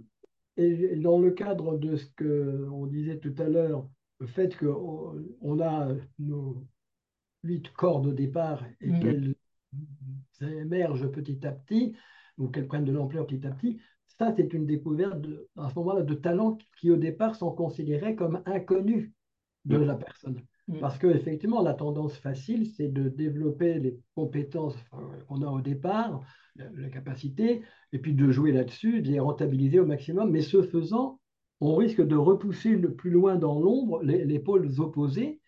[0.56, 3.88] Et dans le cadre de ce qu'on disait tout à l'heure,
[4.18, 5.88] le fait qu'on a
[6.18, 6.64] nos
[7.42, 9.00] huit cordes au départ et mm.
[9.00, 9.34] qu'elles
[10.40, 11.94] émergent petit à petit,
[12.38, 13.78] ou qu'elles prennent de l'ampleur petit à petit,
[14.18, 18.14] ça, c'est une découverte de, à ce moment-là de talents qui, au départ, sont considérés
[18.14, 19.10] comme inconnus
[19.64, 19.84] de mm.
[19.84, 20.42] la personne.
[20.68, 20.78] Mm.
[20.78, 24.76] Parce qu'effectivement, la tendance facile, c'est de développer les compétences
[25.28, 26.20] qu'on a au départ,
[26.56, 27.62] la capacité,
[27.92, 30.30] et puis de jouer là-dessus, de les rentabiliser au maximum.
[30.30, 31.18] Mais ce faisant,
[31.60, 35.40] on risque de repousser le plus loin dans l'ombre les, pôles opposés.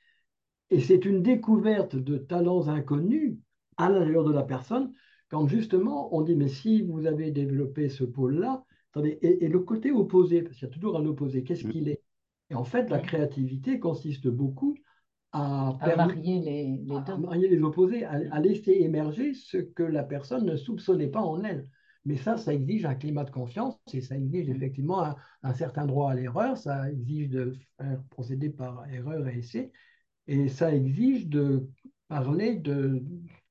[0.75, 3.39] Et c'est une découverte de talents inconnus
[3.77, 4.93] à l'intérieur de la personne,
[5.29, 8.65] quand justement on dit, mais si vous avez développé ce pôle-là,
[9.05, 11.71] et, et, le côté opposé, parce qu'il y a toujours un opposé, qu'est-ce mm.
[11.71, 12.03] qu'il est?
[12.51, 14.75] Et en fait, la créativité consiste beaucoup
[15.31, 21.07] à, marier les, les, les opposés, à, laisser émerger ce que la personne ne soupçonnait
[21.07, 21.69] pas en elle.
[22.05, 25.15] Mais ça, ça exige un climat de confiance et ça exige effectivement
[25.45, 29.71] un, certain droit à l'erreur, ça exige de faire procéder par erreur et essai,
[30.27, 31.69] et ça exige de
[32.09, 33.03] parler de,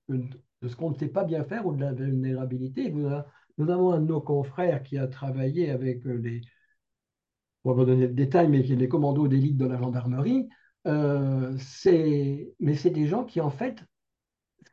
[0.09, 2.91] ce qu'on ne sait pas bien faire ou de la vulnérabilité.
[2.91, 6.41] Nous, avons un de nos confrères qui a travaillé avec les,
[7.63, 10.49] on va donner mais commandos d'élite de la gendarmerie,
[10.87, 11.57] euh,
[12.59, 13.83] mais c'est des gens qui, en fait,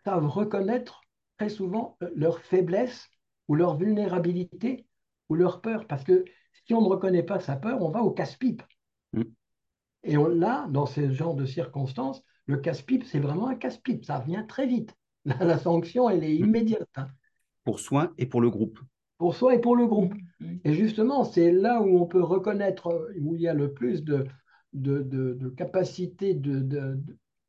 [0.05, 1.01] savent reconnaître
[1.39, 3.09] très souvent euh, leur faiblesse
[3.49, 4.87] ou leur vulnérabilité
[5.29, 5.87] ou leur peur.
[5.87, 6.25] Parce que
[6.67, 8.63] si on ne reconnaît pas sa peur, on va au casse-pipe.
[10.05, 14.05] Et on, là, dans ce genre de circonstances, le casse-pipe, c'est vraiment un casse-pipe.
[14.05, 14.95] Ça vient très vite.
[15.25, 16.45] La, sanction, elle est mm.
[16.45, 16.89] immédiate.
[16.97, 17.09] Hein.
[17.65, 18.81] Pour soi et pour le groupe.
[19.19, 20.15] Pour soi et pour le groupe.
[20.41, 20.57] Mm.
[20.65, 24.27] Et justement, c'est là où on peut reconnaître, où il y a le plus de,
[24.73, 26.99] de, capacité, de,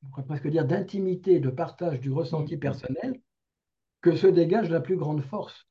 [0.04, 2.60] on pourrait presque dire d'intimité, de partage du ressenti mm.
[2.60, 3.22] personnel,
[4.02, 5.68] que se dégage la plus grande force.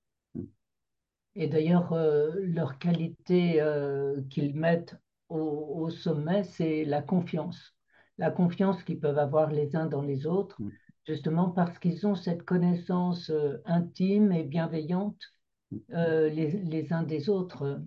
[1.36, 4.96] Et d'ailleurs, euh, leur qualité euh, qu'ils mettent
[5.30, 7.74] au, sommet, c'est la confiance.
[8.18, 10.70] La confiance qu'ils peuvent avoir les uns dans les autres, mm.
[11.06, 15.20] justement parce qu'ils ont cette connaissance euh, intime et bienveillante
[15.70, 15.78] mm.
[15.88, 17.80] les, les, uns des autres.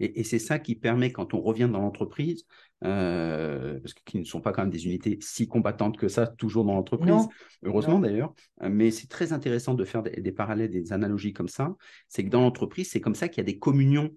[0.00, 2.44] Et, c'est ça qui permet, quand on revient dans l'entreprise,
[2.84, 6.64] euh, parce qu'ils ne sont pas quand même des unités si combattantes que ça, toujours
[6.64, 7.26] dans l'entreprise,
[7.64, 8.32] heureusement d'ailleurs,
[8.62, 11.74] mais c'est très intéressant de faire des, parallèles, des analogies comme ça.
[12.08, 14.10] C'est que dans l'entreprise, c'est comme ça qu'il y a des communions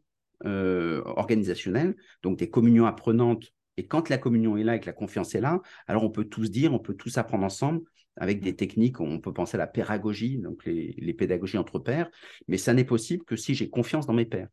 [0.46, 3.46] euh, organisationnelles, donc des communions apprenantes.
[3.78, 6.26] Et quand la communion est là et que la confiance est là, alors on peut
[6.26, 7.82] tous dire, on peut tous apprendre ensemble
[8.18, 12.10] avec des techniques, on peut penser à la pédagogie, donc les, les pédagogies entre pairs,
[12.48, 14.50] mais ça n'est possible que si j'ai confiance dans mes pairs.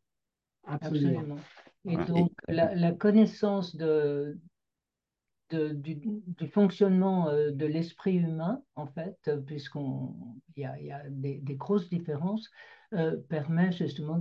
[0.65, 1.37] Absolument.
[1.85, 4.37] Et donc, la, connaissance de,
[5.51, 5.99] du,
[6.51, 12.49] fonctionnement euh, de l'esprit humain, en fait, puisqu'il y a, y a des, grosses différences,
[12.93, 14.19] euh, permet justement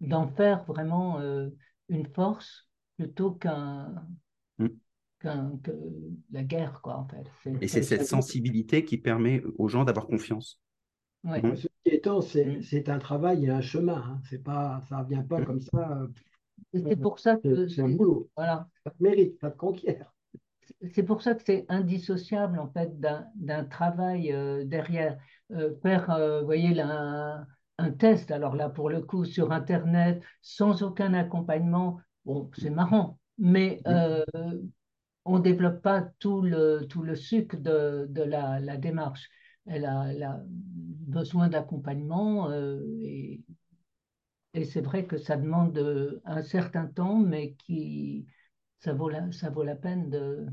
[0.00, 1.48] d'en faire vraiment euh,
[1.88, 4.06] une force plutôt qu'un.
[4.58, 4.68] Mm.
[5.20, 5.72] que
[6.30, 7.26] la guerre, quoi, en fait.
[7.60, 10.60] Et c'est cette sensibilité qui permet aux gens d'avoir confiance.
[11.24, 11.42] Ouais.
[11.42, 11.56] Mmh.
[11.56, 12.62] Ce qui étant, mmh.
[12.62, 13.96] c'est un travail et un chemin.
[13.96, 14.20] Hein.
[14.28, 15.44] C'est pas, ça ne vient pas mmh.
[15.44, 16.06] comme ça.
[16.72, 18.30] C'est pour ça que c'est un boulot.
[18.36, 18.68] Voilà.
[18.84, 20.12] Ça te mérite, ça te conquiert.
[20.92, 25.18] C'est pour ça que c'est indissociable en fait d'un travail euh, derrière.
[25.50, 27.46] Euh, faire, euh, vous voyez, là,
[27.78, 33.18] un, test, alors là pour le coup sur Internet, sans aucun accompagnement, bon, c'est marrant,
[33.38, 33.80] mais
[35.24, 39.28] on ne développe pas tout le, tout le sucre de, de la, la démarche.
[39.66, 40.40] Elle a,
[41.08, 43.42] besoin d'accompagnement euh, et,
[44.64, 48.26] c'est vrai que ça demande un certain temps, mais qui,
[48.80, 50.46] ça, vaut la, ça vaut la peine de,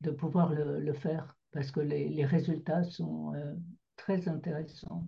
[0.00, 3.54] de pouvoir le, faire parce que les, résultats sont euh,
[3.96, 5.06] très intéressant.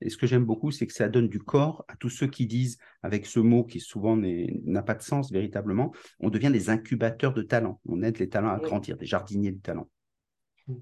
[0.00, 2.46] Et ce que j'aime beaucoup, c'est que ça donne du corps à tous ceux qui
[2.46, 7.32] disent, avec ce mot qui souvent n'a pas de sens véritablement, on devient des incubateurs
[7.32, 7.80] de talents.
[7.86, 9.88] On aide les talents à grandir, des jardiniers de talents.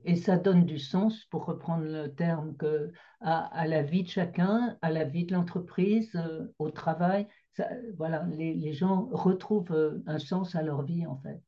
[0.05, 2.91] Et ça donne du sens, pour reprendre le terme, que,
[3.21, 7.29] à, la vie de chacun, à la vie de l'entreprise, euh, au travail.
[7.97, 11.41] voilà, les, gens retrouvent euh, un sens à leur vie, en fait.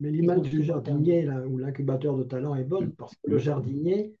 [0.00, 2.92] Mais l'image du jardinier là, ou l'incubateur de talent est bonne, mm.
[2.92, 4.14] parce que le jardinier,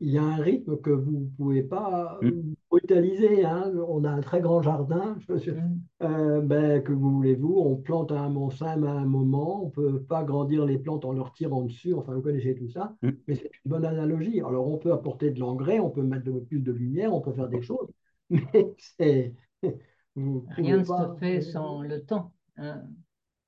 [0.00, 2.54] il y a un rythme que vous ne pouvez pas mm.
[2.70, 3.44] brutaliser.
[3.44, 3.72] Hein.
[3.88, 5.16] On a un très grand jardin.
[5.28, 5.80] Mm.
[6.02, 9.62] Euh, ben, que vous voulez-vous On plante un montsym à un moment.
[9.62, 11.94] On ne peut pas grandir les plantes en leur tirant dessus.
[11.94, 12.96] Enfin, vous connaissez tout ça.
[13.02, 13.10] Mm.
[13.26, 14.40] Mais c'est une bonne analogie.
[14.40, 17.32] Alors, on peut apporter de l'engrais, on peut mettre de, plus de lumière, on peut
[17.32, 17.90] faire des choses.
[18.30, 19.34] Mais c'est.
[20.14, 22.32] Rien ne se fait sans le temps.
[22.58, 22.82] Hein.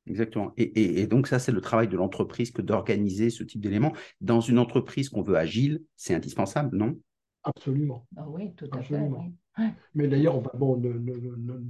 [0.07, 0.53] Exactement.
[0.57, 3.93] Et, donc ça, c'est le travail de l'entreprise que d'organiser ce type d'éléments.
[4.21, 6.99] Dans une entreprise qu'on veut agile, c'est indispensable, non?
[7.43, 8.07] Absolument.
[8.17, 9.01] Ah oui, tout à fait.
[9.95, 10.81] Mais d'ailleurs, bon,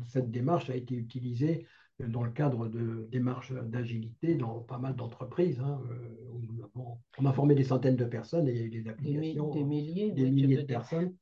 [0.09, 1.67] cette démarche a été utilisée
[2.01, 5.61] dans le cadre de démarches d'agilité dans pas mal d'entreprises.
[5.61, 8.89] Hein, euh, on a formé des centaines de personnes et il y a eu des
[8.89, 9.51] applications.
[9.51, 11.15] Des, milliers, des milliers de personnes.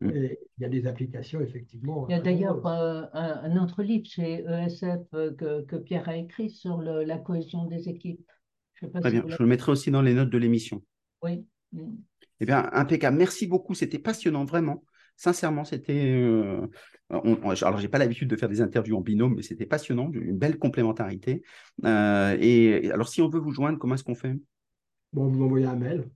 [0.00, 0.10] Mm.
[0.10, 2.06] il y a des applications, effectivement.
[2.08, 6.50] Il y a d'ailleurs euh, un, autre livre chez ESF euh, que, Pierre a écrit
[6.50, 8.24] sur la cohésion des équipes.
[8.74, 10.82] Je Très bien, je le mettrai aussi dans les notes de l'émission.
[11.22, 11.44] Oui.
[12.40, 13.16] Eh bien, impeccable.
[13.16, 13.74] Merci beaucoup.
[13.74, 14.82] C'était passionnant, vraiment.
[15.20, 16.14] Sincèrement, c'était.
[16.16, 16.66] Euh,
[17.10, 20.56] alors, j'ai pas l'habitude de faire des interviews en binôme, mais c'était passionnant, une belle
[20.56, 21.42] complémentarité.
[21.84, 24.34] Euh, et alors, si on veut vous joindre, comment est-ce qu'on fait?
[25.12, 26.08] Bon, vous m'envoyez un mail.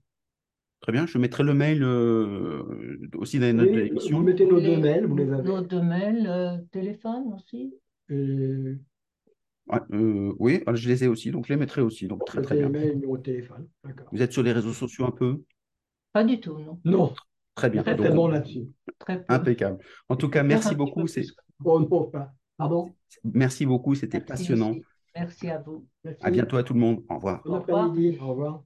[0.79, 2.63] Très bien, je mettrai le mail euh,
[3.13, 4.17] aussi dans les notes de l'émission.
[4.17, 5.43] Vous mettez nos deux mails, vous les avez.
[5.43, 7.75] Nos deux mails, euh, téléphone aussi?
[8.09, 8.75] Et...
[10.39, 12.07] oui, je les ai aussi, donc je les mettrai aussi.
[12.07, 12.69] Donc très très bien.
[12.69, 13.67] Mail, numéro de téléphone.
[14.11, 15.43] Vous êtes sur les réseaux sociaux un peu?
[16.11, 16.79] Pas du tout, non.
[16.83, 17.13] Non.
[17.55, 17.83] Très bien.
[17.83, 18.67] Très, bon là-dessus.
[19.29, 19.79] Impeccable.
[20.09, 21.07] En tout cas, merci beaucoup.
[21.07, 21.23] C'est...
[22.57, 22.93] Pardon?
[23.23, 24.75] Merci beaucoup, c'était passionnant.
[25.15, 25.87] Merci à vous.
[26.21, 27.03] À bientôt à tout le monde.
[27.09, 27.41] Au revoir.
[27.45, 28.17] Bon après-midi.
[28.21, 28.63] Au revoir.